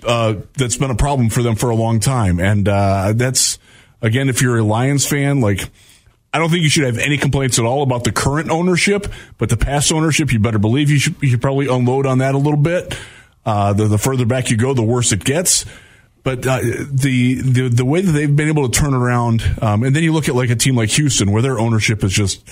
[0.05, 2.39] uh, that's been a problem for them for a long time.
[2.39, 3.57] And uh, that's
[4.01, 5.69] again, if you're a Lions fan, like
[6.33, 9.49] I don't think you should have any complaints at all about the current ownership, but
[9.49, 12.37] the past ownership, you better believe you should, you should probably unload on that a
[12.37, 12.95] little bit.
[13.45, 15.65] Uh, the, the further back you go, the worse it gets.
[16.23, 19.95] But uh, the, the the way that they've been able to turn around, um, and
[19.95, 22.43] then you look at like a team like Houston, where their ownership is just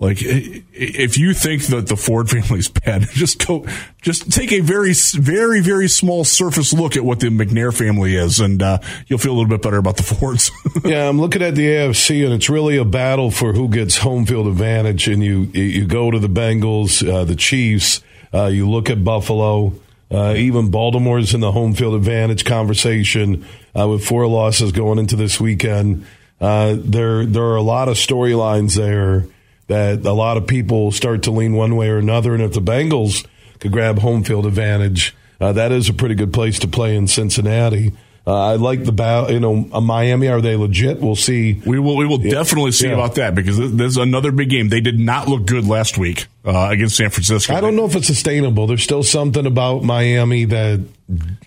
[0.00, 3.66] Like, if you think that the Ford family is bad, just go,
[4.00, 8.40] just take a very, very, very small surface look at what the McNair family is,
[8.40, 10.50] and uh, you'll feel a little bit better about the Fords.
[10.86, 14.24] yeah, I'm looking at the AFC, and it's really a battle for who gets home
[14.24, 15.06] field advantage.
[15.06, 18.02] And you you go to the Bengals, uh, the Chiefs.
[18.32, 19.74] Uh, you look at Buffalo.
[20.10, 23.46] Uh, even Baltimore's in the home field advantage conversation
[23.78, 26.04] uh, with four losses going into this weekend.
[26.40, 29.26] Uh, there, there are a lot of storylines there
[29.68, 32.34] that a lot of people start to lean one way or another.
[32.34, 33.24] And if the Bengals
[33.60, 37.06] could grab home field advantage, uh, that is a pretty good place to play in
[37.06, 37.92] Cincinnati.
[38.26, 39.32] Uh, I like the battle.
[39.32, 40.28] You know, uh, Miami.
[40.28, 41.00] Are they legit?
[41.00, 41.60] We'll see.
[41.64, 41.96] We will.
[41.96, 42.32] We will yeah.
[42.32, 42.94] definitely see yeah.
[42.94, 44.68] about that because there's another big game.
[44.68, 47.54] They did not look good last week uh, against San Francisco.
[47.54, 48.66] I don't know if it's sustainable.
[48.66, 50.80] There's still something about Miami that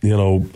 [0.02, 0.48] you know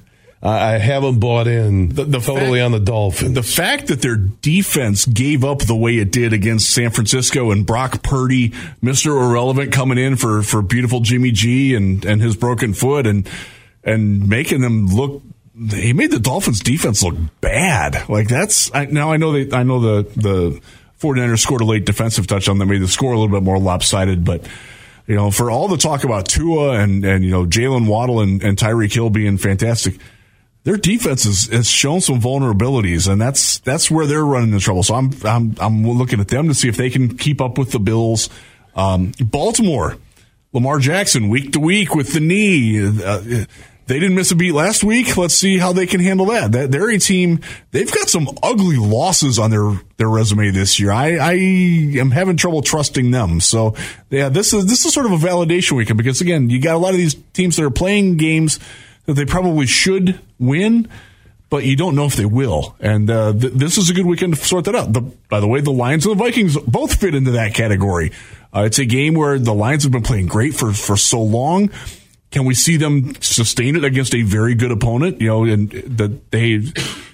[0.42, 3.34] I haven't bought in the, the totally fact, on the Dolphins.
[3.34, 7.66] The fact that their defense gave up the way it did against San Francisco and
[7.66, 8.52] Brock Purdy,
[8.84, 9.08] Mr.
[9.08, 13.28] Irrelevant, coming in for, for beautiful Jimmy G and, and his broken foot and
[13.84, 15.24] and making them look
[15.72, 18.10] he made the Dolphins defense look bad.
[18.10, 20.62] Like that's I, now I know they I know the the
[21.00, 24.26] 49ers scored a late defensive touchdown that made the score a little bit more lopsided,
[24.26, 24.48] but
[25.08, 28.44] you know, for all the talk about Tua and, and you know, Jalen Waddle and,
[28.44, 29.96] and Tyreek Hill being fantastic,
[30.66, 34.84] their defense has, has shown some vulnerabilities, and that's that's where they're running into trouble.
[34.84, 37.72] So I'm I'm I'm looking at them to see if they can keep up with
[37.72, 38.30] the Bills.
[38.76, 39.96] Um, Baltimore,
[40.52, 42.86] Lamar Jackson, week to week with the knee.
[42.86, 43.46] Uh,
[43.88, 45.16] they didn't miss a beat last week.
[45.16, 46.52] Let's see how they can handle that.
[46.52, 47.40] That They're a team.
[47.72, 50.92] They've got some ugly losses on their their resume this year.
[50.92, 53.40] I, I am having trouble trusting them.
[53.40, 53.76] So
[54.10, 56.80] yeah, this is this is sort of a validation weekend because again, you got a
[56.80, 58.60] lot of these teams that are playing games
[59.06, 60.90] that they probably should win,
[61.50, 62.76] but you don't know if they will.
[62.82, 64.92] And uh, th- this is a good weekend to sort that out.
[64.92, 68.12] The, by the way, the Lions and the Vikings both fit into that category.
[68.54, 71.70] Uh, it's a game where the Lions have been playing great for, for so long.
[72.32, 75.22] Can we see them sustain it against a very good opponent?
[75.22, 76.62] You know, and that they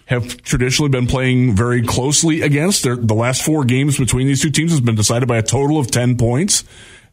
[0.05, 2.83] have traditionally been playing very closely against.
[2.83, 5.79] Their, the last four games between these two teams has been decided by a total
[5.79, 6.63] of ten points.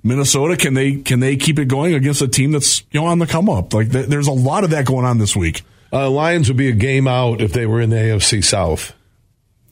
[0.02, 3.18] Minnesota, can they can they keep it going against a team that's you know on
[3.18, 3.74] the come up?
[3.74, 5.62] Like th- there's a lot of that going on this week.
[5.92, 8.94] Uh, Lions would be a game out if they were in the AFC South.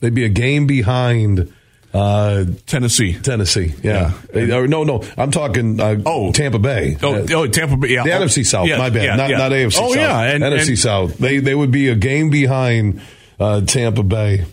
[0.01, 1.51] They'd be a game behind
[1.93, 3.13] uh, Tennessee.
[3.13, 4.13] Tennessee, yeah.
[4.33, 4.57] yeah.
[4.57, 5.79] Uh, no, no, I'm talking.
[5.79, 6.97] Uh, oh, Tampa Bay.
[7.01, 7.89] Oh, uh, oh, Tampa Bay.
[7.89, 8.03] Yeah.
[8.03, 8.67] The NFC South.
[8.67, 9.03] Yeah, my bad.
[9.03, 9.77] Yeah, not, not AFC.
[9.79, 9.95] Oh, South.
[9.95, 11.17] yeah, and, NFC and, South.
[11.17, 13.01] They they would be a game behind
[13.39, 14.45] uh, Tampa Bay,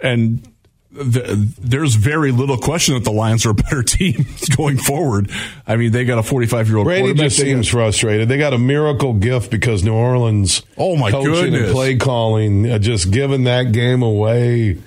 [0.00, 0.46] and
[0.94, 4.26] the, there's very little question that the Lions are a better team
[4.56, 5.30] going forward.
[5.66, 6.86] I mean, they got a 45 year old.
[6.86, 8.28] Brady just seems frustrated.
[8.28, 10.62] They got a miracle gift because New Orleans.
[10.78, 11.62] Oh my coaching goodness!
[11.62, 14.78] And play calling, uh, just giving that game away.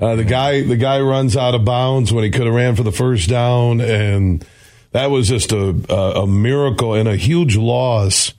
[0.00, 2.84] Uh, the guy, the guy runs out of bounds when he could have ran for
[2.84, 4.46] the first down, and
[4.92, 8.32] that was just a a, a miracle and a huge loss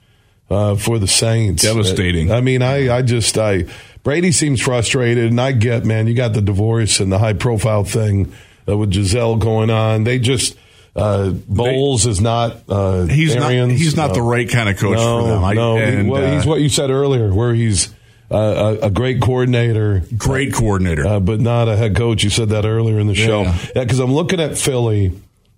[0.49, 1.63] uh, for the Saints.
[1.63, 2.31] Devastating.
[2.31, 3.65] I mean, I I just I
[4.03, 7.83] Brady seems frustrated, and I get, man, you got the divorce and the high profile
[7.83, 8.33] thing
[8.67, 10.03] uh, with Gisele going on.
[10.03, 10.57] They just.
[10.95, 12.63] Uh, Bowles they, is not.
[12.67, 13.77] Uh, he's Arians, not.
[13.77, 14.13] He's not no.
[14.15, 15.43] the right kind of coach no, for them.
[15.43, 17.93] I, no, and, well, uh, he's what you said earlier, where he's
[18.31, 22.23] uh, a, a, great coordinator, great coordinator, uh, but not a head coach.
[22.23, 23.41] You said that earlier in the show.
[23.43, 25.11] Yeah, because yeah, I'm looking at Philly,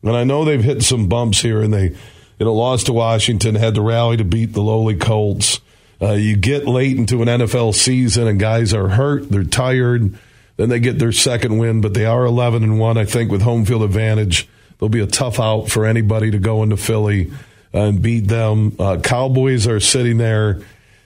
[0.03, 3.55] and I know they've hit some bumps here, and they, you know, lost to Washington,
[3.55, 5.59] had to rally to beat the lowly Colts.
[6.01, 10.17] Uh, you get late into an NFL season and guys are hurt, they're tired.
[10.57, 13.41] Then they get their second win, but they are 11 and 1, I think, with
[13.41, 14.47] home field advantage.
[14.79, 17.31] They'll be a tough out for anybody to go into Philly
[17.71, 18.75] and beat them.
[18.79, 20.61] Uh, Cowboys are sitting there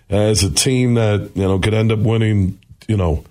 [0.10, 3.24] as a team that, you know, could end up winning, you know,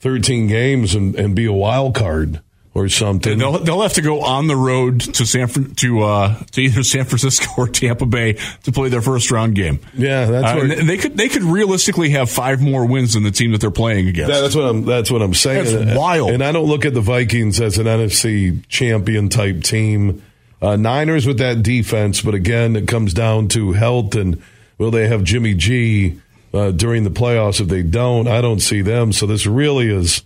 [0.00, 2.40] 13 games and, and be a wild card
[2.74, 3.38] or something.
[3.38, 7.04] They'll, they'll have to go on the road to San to uh, to either San
[7.04, 9.80] Francisco or Tampa Bay to play their first round game.
[9.94, 13.30] Yeah, that's uh, where, they could they could realistically have five more wins than the
[13.30, 14.32] team that they're playing against.
[14.32, 15.64] That's what I'm that's what I'm saying.
[15.64, 16.30] That's and, wild.
[16.30, 20.22] And I don't look at the Vikings as an NFC champion type team.
[20.60, 24.40] Uh, Niners with that defense, but again, it comes down to health and
[24.82, 26.20] will they have Jimmy G
[26.52, 27.60] uh, during the playoffs?
[27.60, 29.12] If they don't, I don't see them.
[29.12, 30.24] So this really is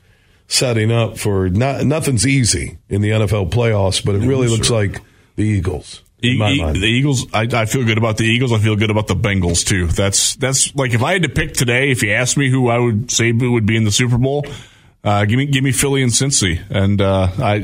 [0.49, 5.03] setting up for not nothing's easy in the NFL playoffs, but it really looks like
[5.37, 6.03] the Eagles.
[6.25, 8.51] E- e- the Eagles, I, I, feel good about the Eagles.
[8.51, 9.89] I feel good about the Bengals too.
[9.89, 12.79] That's that's like if I had to pick today, if you asked me who I
[12.79, 14.47] would say would be in the Super Bowl,
[15.05, 17.55] uh, give me give me Philly and Cincy, and uh, I,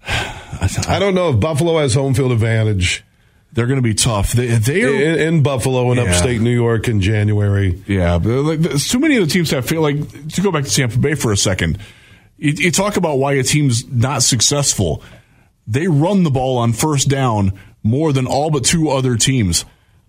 [0.00, 3.04] I I don't know if Buffalo has home field advantage.
[3.52, 4.32] They're going to be tough.
[4.32, 6.08] They, they are in, in Buffalo and yeah.
[6.08, 7.82] upstate New York in January.
[7.86, 10.96] Yeah, like, too many of the teams have feel like to go back to Tampa
[10.98, 11.78] Bay for a second.
[12.38, 15.02] You, you talk about why a team's not successful.
[15.66, 19.64] they run the ball on first down more than all but two other teams.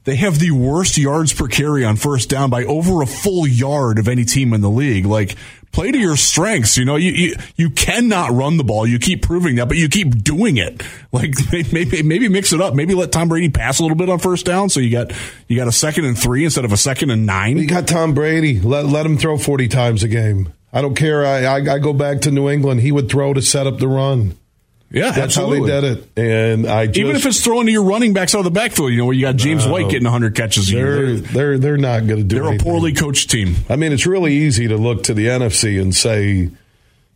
[0.06, 4.00] They have the worst yards per carry on first down by over a full yard
[4.00, 5.06] of any team in the league.
[5.06, 5.38] Like,
[5.72, 6.78] play to your strengths.
[6.78, 8.86] You know, you, you, you cannot run the ball.
[8.86, 10.84] You keep proving that, but you keep doing it.
[11.14, 11.36] Like,
[11.72, 12.74] maybe, maybe mix it up.
[12.74, 14.70] Maybe let Tom Brady pass a little bit on first down.
[14.70, 15.12] So you got,
[15.48, 17.60] you got a second and three instead of a second and nine.
[17.60, 18.60] You got Tom Brady.
[18.60, 20.52] Let, let him throw 40 times a game.
[20.74, 21.24] I don't care.
[21.24, 22.82] I, I, I go back to New England.
[22.82, 24.36] He would throw to set up the run.
[24.94, 25.72] Yeah, That's absolutely.
[25.72, 26.20] how they did it.
[26.22, 28.92] And I just, Even if it's throwing to your running backs out of the backfield,
[28.92, 29.72] you know, where you got James No.
[29.72, 32.36] White getting 100 catches a they're they're they're not going to do.
[32.36, 33.56] They're a poorly coached team.
[33.70, 36.52] I mean, it's really easy to look to the NFC and say,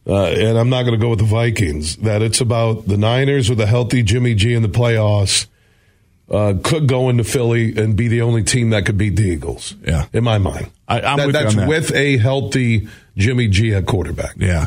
[0.08, 3.48] uh, and I'm not going to go with the Vikings, that it's about the Niners
[3.50, 5.46] with a healthy Jimmy G in the playoffs.
[6.30, 9.76] Uh, could go into Philly and be the only team that could beat the Eagles.
[9.86, 10.08] Yeah.
[10.12, 11.70] in my mind, I- I'm That- with that's that.
[11.70, 14.34] with a healthy Jimmy G at quarterback.
[14.38, 14.66] Yeah.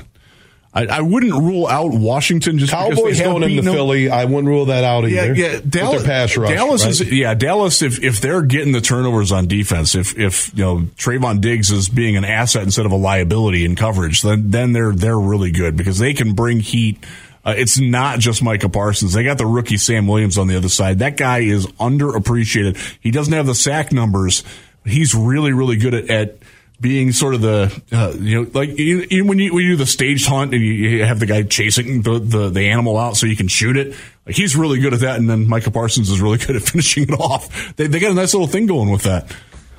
[0.73, 3.75] I, I wouldn't rule out Washington just because Cowboys they have going into beaten them.
[3.75, 5.35] Philly, I wouldn't rule that out Yeah, either.
[5.35, 5.53] yeah.
[5.55, 6.91] With Dallas, their pass rush, Dallas right?
[6.93, 7.35] is yeah.
[7.35, 11.73] Dallas, if if they're getting the turnovers on defense, if if you know Trevon Diggs
[11.73, 15.51] is being an asset instead of a liability in coverage, then then they're they're really
[15.51, 17.05] good because they can bring heat.
[17.45, 19.13] Uh, it's not just Micah Parsons.
[19.13, 21.01] They got the rookie Sam Williams on the other side.
[21.01, 22.77] That guy is underappreciated.
[23.01, 24.45] He doesn't have the sack numbers.
[24.85, 26.11] He's really really good at.
[26.11, 26.37] at
[26.81, 29.87] being sort of the uh, you know like you, when you when you do the
[29.87, 33.27] staged hunt and you, you have the guy chasing the, the the animal out so
[33.27, 33.95] you can shoot it
[34.27, 37.03] like he's really good at that and then Micah Parsons is really good at finishing
[37.05, 39.31] it off they, they got a nice little thing going with that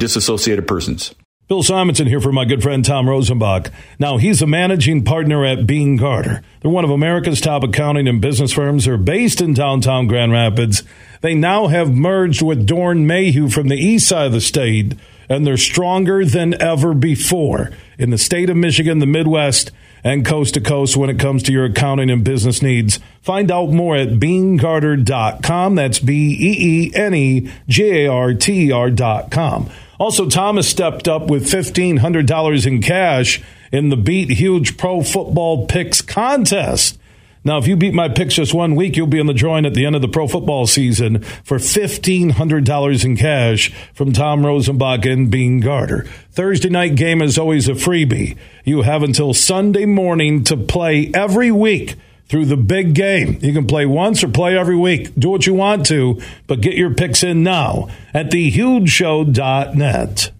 [0.57, 1.13] persons.
[1.49, 3.71] Bill Simonson here for my good friend Tom Rosenbach.
[3.97, 6.43] Now, he's a managing partner at Beene Garter.
[6.62, 8.85] They're one of America's top accounting and business firms.
[8.85, 10.83] They're based in downtown Grand Rapids.
[11.21, 14.93] They now have merged with Doeren Mayhew from the east side of the state,
[15.27, 19.71] and they're stronger than ever before in the state of Michigan, the Midwest,
[20.03, 22.99] and coast to coast when it comes to your accounting and business needs.
[23.23, 25.73] Find out more at beenegarter.com.
[25.73, 29.71] That's B E E N E J A R T R.com.
[29.99, 36.01] Also, Thomas stepped up with $1,500 in cash in the Beat Huge Pro Football Picks
[36.01, 36.97] contest.
[37.43, 39.73] Now, if you beat my picks just one week, you'll be in the drawing at
[39.73, 45.31] the end of the pro football season for $1,500 in cash from Tom Rosenbach and
[45.31, 46.05] Beene Garter.
[46.31, 48.38] Thursday night game is always a freebie.
[48.65, 51.95] You have until Sunday morning to play every week
[52.29, 53.39] through the big game.
[53.41, 55.13] You can play once or play every week.
[55.15, 60.32] Do what you want to, but get your picks in now at thehugeshow.net.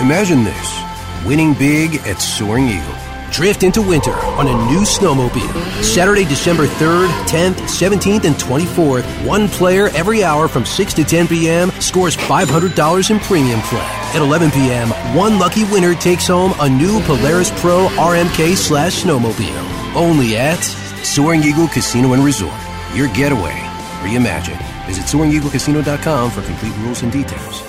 [0.00, 0.78] Imagine this
[1.26, 2.94] winning big at Soaring Eagle.
[3.30, 5.84] Drift into winter on a new snowmobile.
[5.84, 9.04] Saturday, December 3rd, 10th, 17th, and 24th.
[9.26, 11.70] One player every hour from 6 to 10 p.m.
[11.80, 13.80] scores $500 in premium play.
[14.14, 19.77] At 11 p.m., one lucky winner takes home a new Polaris Pro RMK slash snowmobile.
[19.94, 20.62] Only at
[21.04, 22.60] Soaring Eagle Casino and Resort.
[22.94, 23.54] Your getaway
[24.02, 24.62] reimagined.
[24.86, 27.62] Visit SoaringEagleCasino.com for complete rules and details.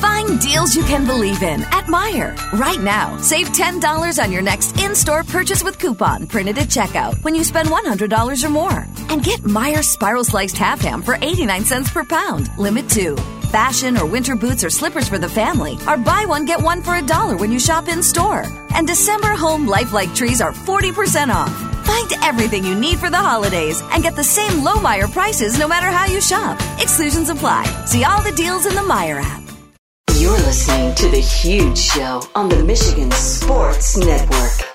[0.00, 2.36] Find deals you can believe in at Meijer.
[2.58, 7.22] Right now, save $10 on your next in store purchase with coupon printed at checkout
[7.24, 8.86] when you spend $100 or more.
[9.08, 13.16] And get Meijer Spiral Sliced Half Ham for 89 cents per pound, limit two.
[13.50, 16.94] Fashion or winter boots or slippers for the family are buy one, get one for
[16.94, 18.44] a dollar when you shop in store.
[18.76, 21.50] And December home lifelike trees are 40% off.
[21.84, 25.66] Find everything you need for the holidays and get the same low Meijer prices no
[25.66, 26.60] matter how you shop.
[26.80, 27.64] Exclusions apply.
[27.86, 29.42] See all the deals in the Meijer app.
[30.14, 34.69] You're listening to The Huge Show on the Michigan Sports Network.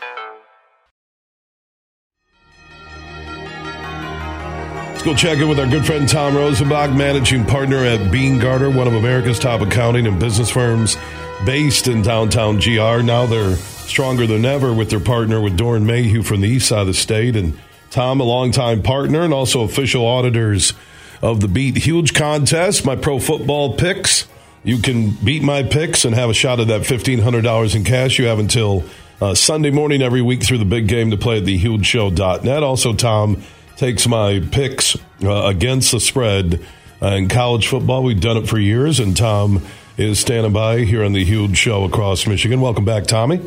[5.06, 8.88] Go check in with our good friend Tom Rosenbach, managing partner at Beene Garter, one
[8.88, 10.98] of America's top accounting and business firms
[11.46, 13.04] based in downtown GR.
[13.04, 16.82] Now they're stronger than ever with their partner with Doeren Mayhew from the east side
[16.82, 17.36] of the state.
[17.36, 17.56] And
[17.92, 20.74] Tom, a longtime partner and also official auditors
[21.22, 24.28] of the Beat Huge contest, my pro football picks.
[24.64, 28.18] You can beat my picks and have a shot at that $1,500 in cash.
[28.18, 28.84] You have until
[29.22, 32.64] uh, Sunday morning every week through the big game to play at thehugeshow.net.
[32.64, 33.44] Also, Tom
[33.78, 36.66] takes my picks uh, against the spread
[37.02, 38.04] uh, in college football.
[38.04, 39.64] We've done it for years, and Tom
[39.98, 42.62] is standing by here on the Huge Show across Michigan.
[42.62, 43.42] Welcome back, Tommy.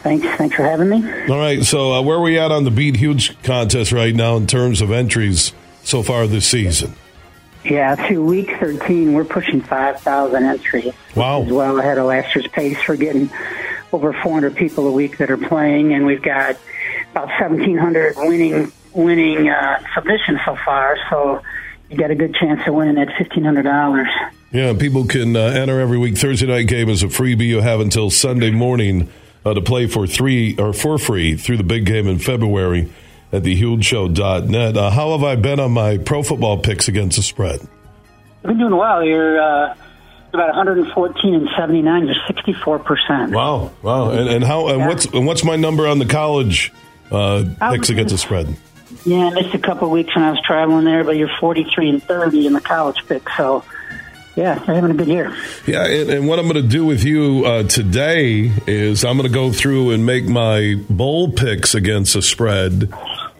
[0.00, 0.26] Thanks.
[0.36, 1.02] Thanks for having me.
[1.28, 1.62] All right.
[1.64, 4.80] So, uh, where are we at on the Beat Huge contest right now in terms
[4.80, 5.52] of entries
[5.82, 6.94] so far this season?
[7.64, 10.94] Yeah, through week 13, we're pushing 5,000 entries.
[11.16, 11.42] Wow.
[11.42, 12.78] As well ahead of last year's pace.
[12.86, 13.28] We're getting
[13.92, 16.56] over 400 people a week that are playing, and we've got
[17.10, 20.98] about 1,700 winning winning uh, submissions so far.
[21.08, 21.42] So
[21.88, 24.30] you got a good chance of winning that $1,500.
[24.50, 26.16] Yeah, people can uh, enter every week.
[26.16, 29.10] Thursday night game is a freebie you have until Sunday morning
[29.44, 32.90] uh, to play for three or for free through the big game in February
[33.32, 34.76] at thehugeshow.net.
[34.76, 37.60] Uh, how have I been on my pro football picks against the spread?
[37.60, 39.04] You've been doing well.
[39.04, 39.74] You're uh,
[40.32, 42.06] about 114 and 79.
[42.06, 43.32] You're 64 percent.
[43.32, 44.10] Wow, wow.
[44.10, 44.68] And, and how?
[44.68, 46.72] And what's and what's my number on the college
[47.10, 48.56] uh, picks against the spread?
[49.04, 52.02] Yeah, I missed a couple weeks when I was traveling there, but you're 43 and
[52.02, 53.28] 30 in the college pick.
[53.36, 53.64] So,
[54.34, 55.36] yeah, you're having a good year.
[55.66, 59.28] Yeah, and, and what I'm going to do with you uh, today is I'm going
[59.28, 62.92] to go through and make my bowl picks against the spread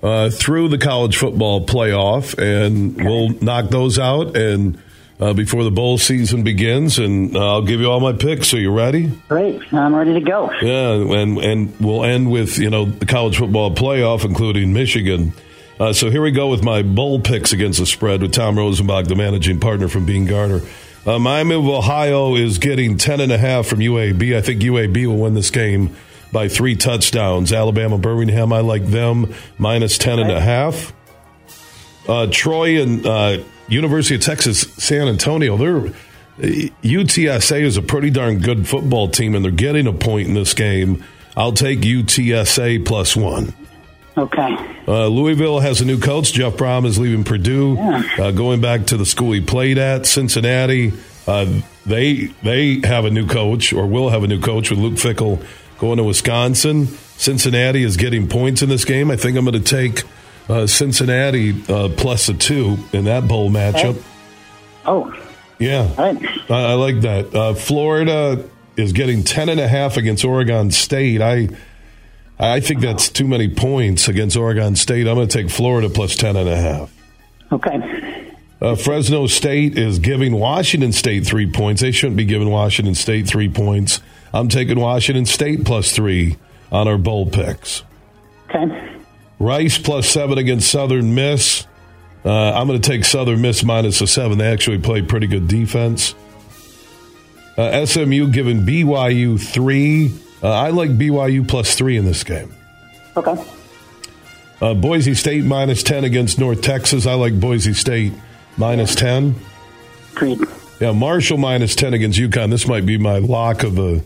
[0.02, 4.82] uh, through the college football playoff, and we'll knock those out and.
[5.20, 8.54] Uh, before the bowl season begins, and uh, I'll give you all my picks.
[8.54, 9.10] Are you ready?
[9.28, 10.48] Great, I'm ready to go.
[10.62, 15.32] Yeah, and and we'll end with you know the college football playoff, including Michigan.
[15.80, 19.08] Uh, so here we go with my bowl picks against the spread with Tom Rosenbach,
[19.08, 20.60] the managing partner from Beene Garter.
[21.04, 24.36] Uh, Miami of Ohio is getting ten and a half from UAB.
[24.36, 25.96] I think UAB will win this game
[26.32, 27.52] by three touchdowns.
[27.52, 30.92] Alabama, Birmingham, I like them minus ten and a half.
[32.06, 33.38] Uh, Troy and uh,
[33.68, 35.92] University of Texas, San Antonio, they're
[36.82, 40.54] UTSA is a pretty darn good football team, and they're getting a point in this
[40.54, 41.04] game.
[41.36, 43.54] I'll take UTSA plus one.
[44.16, 44.56] Okay.
[44.88, 46.32] Uh, Louisville has a new coach.
[46.32, 48.02] Jeff Brohm is leaving Purdue, Yeah.
[48.18, 50.06] uh, going back to the school he played at.
[50.06, 50.92] Cincinnati,
[51.26, 51.46] uh,
[51.86, 55.44] they they have a new coach, or will have a new coach with Luke Fickell
[55.78, 56.86] going to Wisconsin.
[57.16, 59.10] Cincinnati is getting points in this game.
[59.10, 60.02] I think I'm going to take
[60.48, 64.02] uh, Cincinnati uh, plus a two in that bowl matchup.
[64.86, 65.14] Oh,
[65.58, 66.10] Yeah, I,
[66.48, 67.34] I like that.
[67.34, 71.20] Uh, Florida is getting ten and a half against Oregon State.
[71.20, 71.48] I
[72.38, 75.08] I think that's too many points against Oregon State.
[75.08, 76.92] I'm going to take Florida plus ten and a half.
[77.52, 78.14] okay.
[78.60, 81.80] Uh, Fresno State is giving Washington State three points.
[81.80, 84.00] They shouldn't be giving Washington State three points.
[84.34, 86.36] I'm taking Washington State plus three
[86.72, 87.84] on our bowl picks.
[88.50, 88.97] Okay.
[89.38, 91.66] Rice plus seven against Southern Miss.
[92.24, 94.38] Uh, I'm going to take Southern Miss minus a seven.
[94.38, 96.14] They actually play pretty good defense.
[97.56, 100.12] Uh, SMU giving BYU three.
[100.42, 102.54] Uh, I like BYU plus three in this game.
[103.16, 103.44] Okay.
[104.60, 107.06] Uh, Boise State minus 10 against North Texas.
[107.06, 108.12] I like Boise State
[108.56, 109.34] minus 10.
[110.12, 110.40] Agreed.
[110.80, 112.50] Yeah, Marshall minus 10 against UConn.
[112.50, 114.04] This might be my lock of the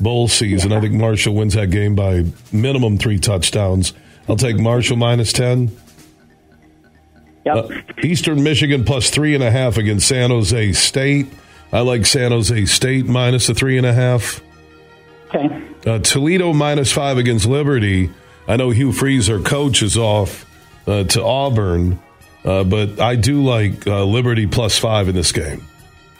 [0.00, 0.72] bowl season.
[0.72, 3.92] I think Marshall wins that game by minimum three touchdowns.
[4.28, 5.76] I'll take Marshall minus 10.
[7.44, 7.56] Yep.
[7.56, 7.68] Uh,
[8.02, 11.26] Eastern Michigan plus three and a half against San Jose State.
[11.72, 14.40] I like San Jose State minus the three and a half.
[15.26, 15.62] Okay.
[15.86, 18.10] Uh, Toledo minus five against Liberty.
[18.48, 20.46] I know Hugh Freeze, our coach, is off
[20.86, 21.98] uh, to Auburn,
[22.44, 25.66] uh, but I do like uh, Liberty plus five in this game.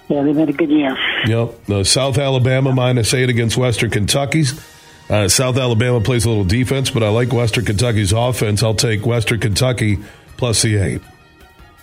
[0.09, 0.97] Yeah, they've had a good year.
[1.27, 1.71] Yep.
[1.71, 4.61] Uh, South Alabama minus eight against Western Kentucky's.
[5.09, 8.63] Uh, South Alabama plays a little defense, but I like Western Kentucky's offense.
[8.63, 9.99] I'll take Western Kentucky
[10.37, 11.03] plus the eight.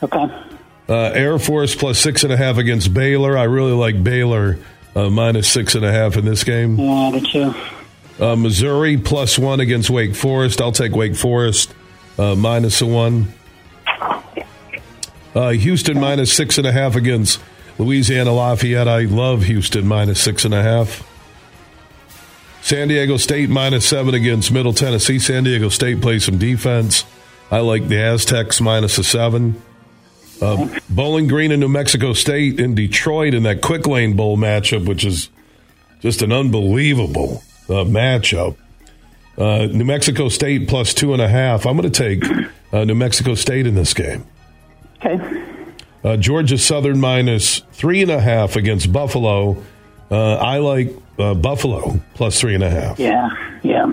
[0.01, 0.25] Okay.
[0.89, 3.37] Uh, Air Force plus six and a half against Baylor.
[3.37, 4.57] I really like Baylor
[4.95, 6.77] uh, minus six and a half in this game.
[6.77, 7.53] Yeah, I too.
[8.19, 10.59] Uh, Missouri plus one against Wake Forest.
[10.59, 11.73] I'll take Wake Forest
[12.17, 13.33] uh, minus a one.
[15.33, 17.39] Uh, Houston minus six and a half against
[17.77, 18.87] Louisiana Lafayette.
[18.87, 21.07] I love Houston minus six and a half.
[22.61, 25.19] San Diego State minus seven against Middle Tennessee.
[25.19, 27.05] San Diego State plays some defense.
[27.49, 29.61] I like the Aztecs minus a seven.
[30.41, 34.87] Uh, Bowling Green and New Mexico State in Detroit in that quick lane bowl matchup,
[34.87, 35.29] which is
[35.99, 38.57] just an unbelievable uh, matchup.
[39.37, 41.65] Uh, New Mexico State plus two and a half.
[41.65, 42.23] I'm going to take
[42.73, 44.25] uh, New Mexico State in this game.
[45.03, 45.43] Okay.
[46.03, 49.61] Uh, Georgia Southern minus three and a half against Buffalo.
[50.09, 52.99] Uh, I like uh, Buffalo plus three and a half.
[52.99, 53.29] Yeah,
[53.63, 53.85] yeah.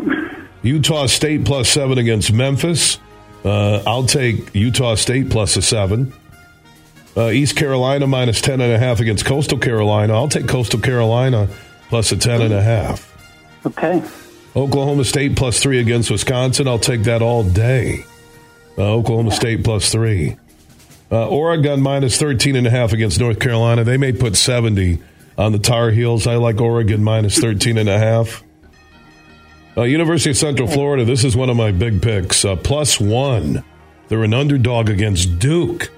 [0.63, 2.99] Utah State plus seven against Memphis.
[3.45, 6.13] Uh, I'll take Utah State plus a seven.
[7.17, 10.15] Uh, East Carolina minus ten and a half against Coastal Carolina.
[10.15, 11.49] I'll take Coastal Carolina
[11.89, 13.07] plus a ten and a half.
[13.67, 14.03] Okay.
[14.57, 16.67] Oklahoma State plus three against Wisconsin.
[16.67, 18.05] I'll take that all day.
[18.77, 20.37] Uh, Oklahoma State plus three.
[21.11, 23.83] Uh, Oregon minus 13 and a half against North Carolina.
[23.83, 24.99] They may put 70
[25.39, 26.27] on the Tar Heels.
[26.27, 28.43] I like Oregon minus 13 and a half.
[29.77, 31.05] Uh, University of Central Florida.
[31.05, 32.45] This is one of my big picks.
[32.45, 33.65] Uh, plus one.
[34.09, 35.91] They're an underdog against Duke.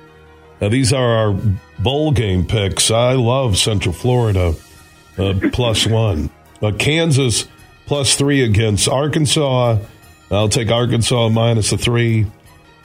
[0.60, 1.40] Now, these are our
[1.78, 2.90] bowl game picks.
[2.90, 4.54] I love Central Florida.
[5.16, 6.28] Uh, plus one.
[6.60, 7.48] Uh, Kansas
[7.86, 9.78] plus three against Arkansas.
[10.30, 12.26] I'll take Arkansas minus a three.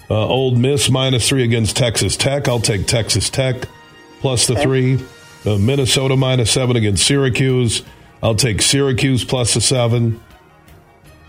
[0.10, 2.47] Uh, Ole Miss minus three against Texas Tech.
[2.47, 3.68] I'll take Texas Tech
[4.22, 4.99] plus the three.
[5.46, 7.84] Uh, Minnesota minus seven against Syracuse.
[8.24, 10.20] I'll take Syracuse plus a seven.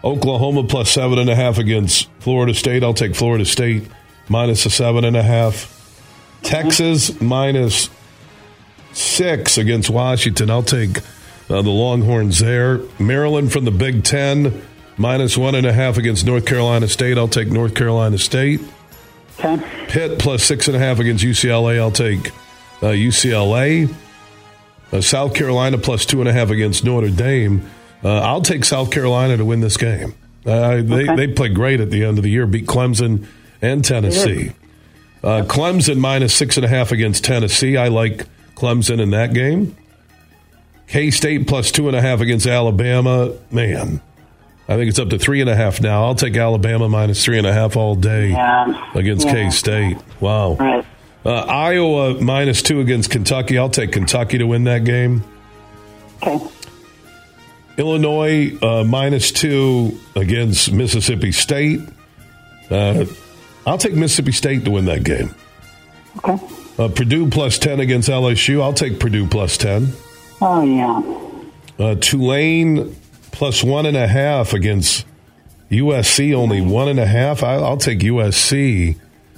[0.03, 2.83] Oklahoma plus seven and a half against Florida State.
[2.83, 3.87] I'll take Florida State
[4.29, 5.73] minus a seven and a half.
[6.43, 7.91] Texas minus
[8.93, 10.51] six against Washington.
[10.51, 10.99] I'll take
[11.51, 12.81] uh, the Longhorns there.
[12.99, 14.62] Maryland from the Big Ten
[14.97, 17.19] minus one and a half against North Carolina State.
[17.19, 18.61] I'll take North Carolina State.
[19.39, 19.87] Okay.
[19.89, 21.79] Pitt plus six and a half against UCLA.
[21.79, 22.29] I'll take
[22.81, 23.95] uh, UCLA.
[24.93, 27.68] Uh, South Carolina plus two and a half against Notre Dame.
[28.05, 30.14] Uh, I'll take South Carolina to win this game.
[30.45, 31.16] Uh, they Okay.
[31.16, 33.26] they played great at the end of the year, beat Clemson
[33.61, 34.53] and Tennessee.
[35.24, 37.76] Uh, Clemson minus six and a half against Tennessee.
[37.76, 39.74] I like Clemson in that game.
[40.87, 43.32] K State plus two and a half against Alabama.
[43.51, 44.01] Man,
[44.68, 46.05] I think it's up to three and a half now.
[46.05, 48.91] I'll take Alabama minus three and a half all day Yeah.
[48.95, 49.32] against Yeah.
[49.32, 49.97] K State.
[50.20, 50.55] Wow.
[50.61, 50.84] Right.
[51.27, 53.59] Uh, Iowa minus two against Kentucky.
[53.59, 55.24] I'll take Kentucky to win that game.
[56.22, 56.47] Okay.
[57.77, 61.81] Illinois uh, minus two against Mississippi State.
[62.70, 63.07] Uh,
[63.66, 65.35] I'll take Mississippi State to win that game.
[66.18, 66.39] Okay.
[66.79, 68.62] Uh, Purdue plus 10 against LSU.
[68.62, 69.93] I'll take Purdue plus 10.
[70.41, 71.85] Oh, yeah.
[71.85, 72.95] Uh, Tulane
[73.33, 75.05] plus one and a half against
[75.72, 77.43] USC, only one and a half.
[77.43, 78.97] I, I'll take USC.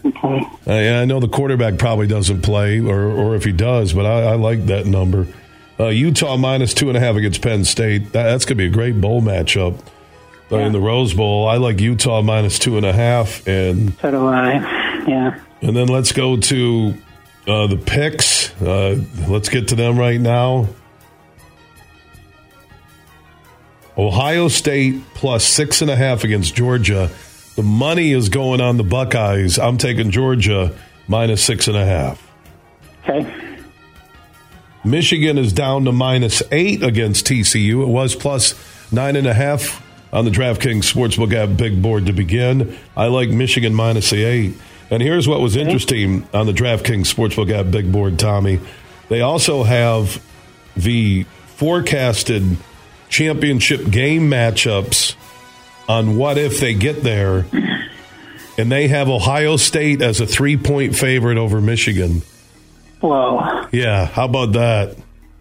[0.09, 0.46] Okay.
[0.66, 4.32] I, I know the quarterback probably doesn't play, or, or if he does, but I,
[4.32, 5.26] I like that number.
[5.80, 8.12] Uh, Utah minus two and a half against Penn State.
[8.12, 9.78] That, that's going to be a great bowl matchup
[10.50, 11.46] uh, in the Rose Bowl.
[11.48, 15.04] I like Utah minus two and a half, and So do I.
[15.06, 15.40] Yeah.
[15.62, 16.94] and then let's go to
[17.46, 18.50] uh, the picks.
[18.61, 20.68] Uh, let's get to them right now.
[23.96, 27.11] Ohio State plus six and a half against Georgia.
[27.59, 29.59] The money is going on the Buckeyes.
[29.59, 30.72] I'm taking Georgia
[31.09, 32.24] minus six and a half.
[33.02, 33.59] Okay.
[34.84, 37.82] Michigan is down to minus eight against TCU.
[37.82, 38.54] It was plus
[38.92, 42.78] nine and a half on the DraftKings Sportsbook app big board to begin.
[42.96, 44.54] I like Michigan minus the eight.
[44.88, 48.61] And here's what was interesting on the DraftKings Sportsbook app big board, Tommy.
[49.09, 50.24] They also have
[50.76, 51.24] the
[51.56, 52.56] forecasted
[53.09, 55.16] championship game matchups
[55.89, 57.47] on what if they get there.
[58.59, 62.22] And they have Ohio State as a three point favorite over Michigan.
[63.01, 63.68] Whoa.
[63.72, 64.97] Yeah, how about that?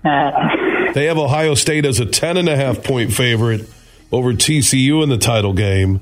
[0.05, 3.67] Uh, They have Ohio State as a 10 and a half point favorite
[4.11, 5.99] over TCU in the title game.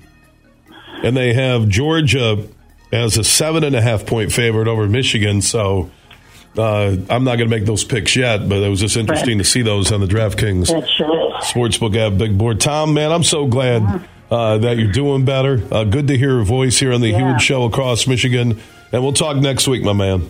[1.04, 2.46] And they have Georgia
[2.92, 5.42] as a seven and a half point favorite over Michigan.
[5.42, 5.90] So
[6.58, 9.44] uh, I'm not going to make those picks yet, but it was just interesting to
[9.44, 11.32] see those on the DraftKings sure.
[11.42, 12.60] Sportsbook app big board.
[12.62, 15.62] Tom, man, I'm so glad uh, that you're doing better.
[15.72, 17.34] Uh, good to hear your voice here on the Yeah.
[17.34, 18.60] huge show across Michigan.
[18.92, 20.30] And we'll talk next week, my man.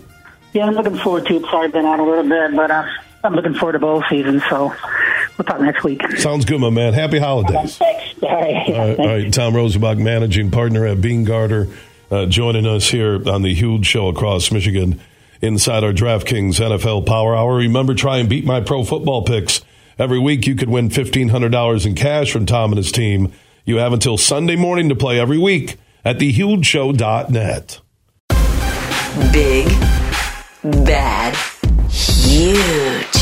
[0.53, 1.41] Yeah, I'm looking forward to it.
[1.43, 2.85] Sorry, I've been out a little bit, but uh,
[3.23, 4.73] I'm looking forward to bowl season, so
[5.37, 6.01] we'll talk next week.
[6.17, 6.93] Sounds good, my man.
[6.93, 7.77] Happy holidays.
[7.77, 8.23] Thanks.
[8.23, 8.67] All right.
[8.69, 9.33] All right, all right.
[9.33, 11.67] Tom Rosenbach, managing partner at Beene Garter,
[12.09, 14.99] uh, joining us here on the huge show across Michigan
[15.41, 17.57] inside our DraftKings NFL Power Hour.
[17.57, 19.61] Remember, try and beat my pro football picks
[19.97, 23.31] Every week, you could win $1,500 in cash from Tom and his team.
[23.67, 27.81] You have until Sunday morning to play every week at thehugeshow.net.
[29.33, 29.67] Big,
[30.85, 31.35] bad,
[31.89, 33.14] huge.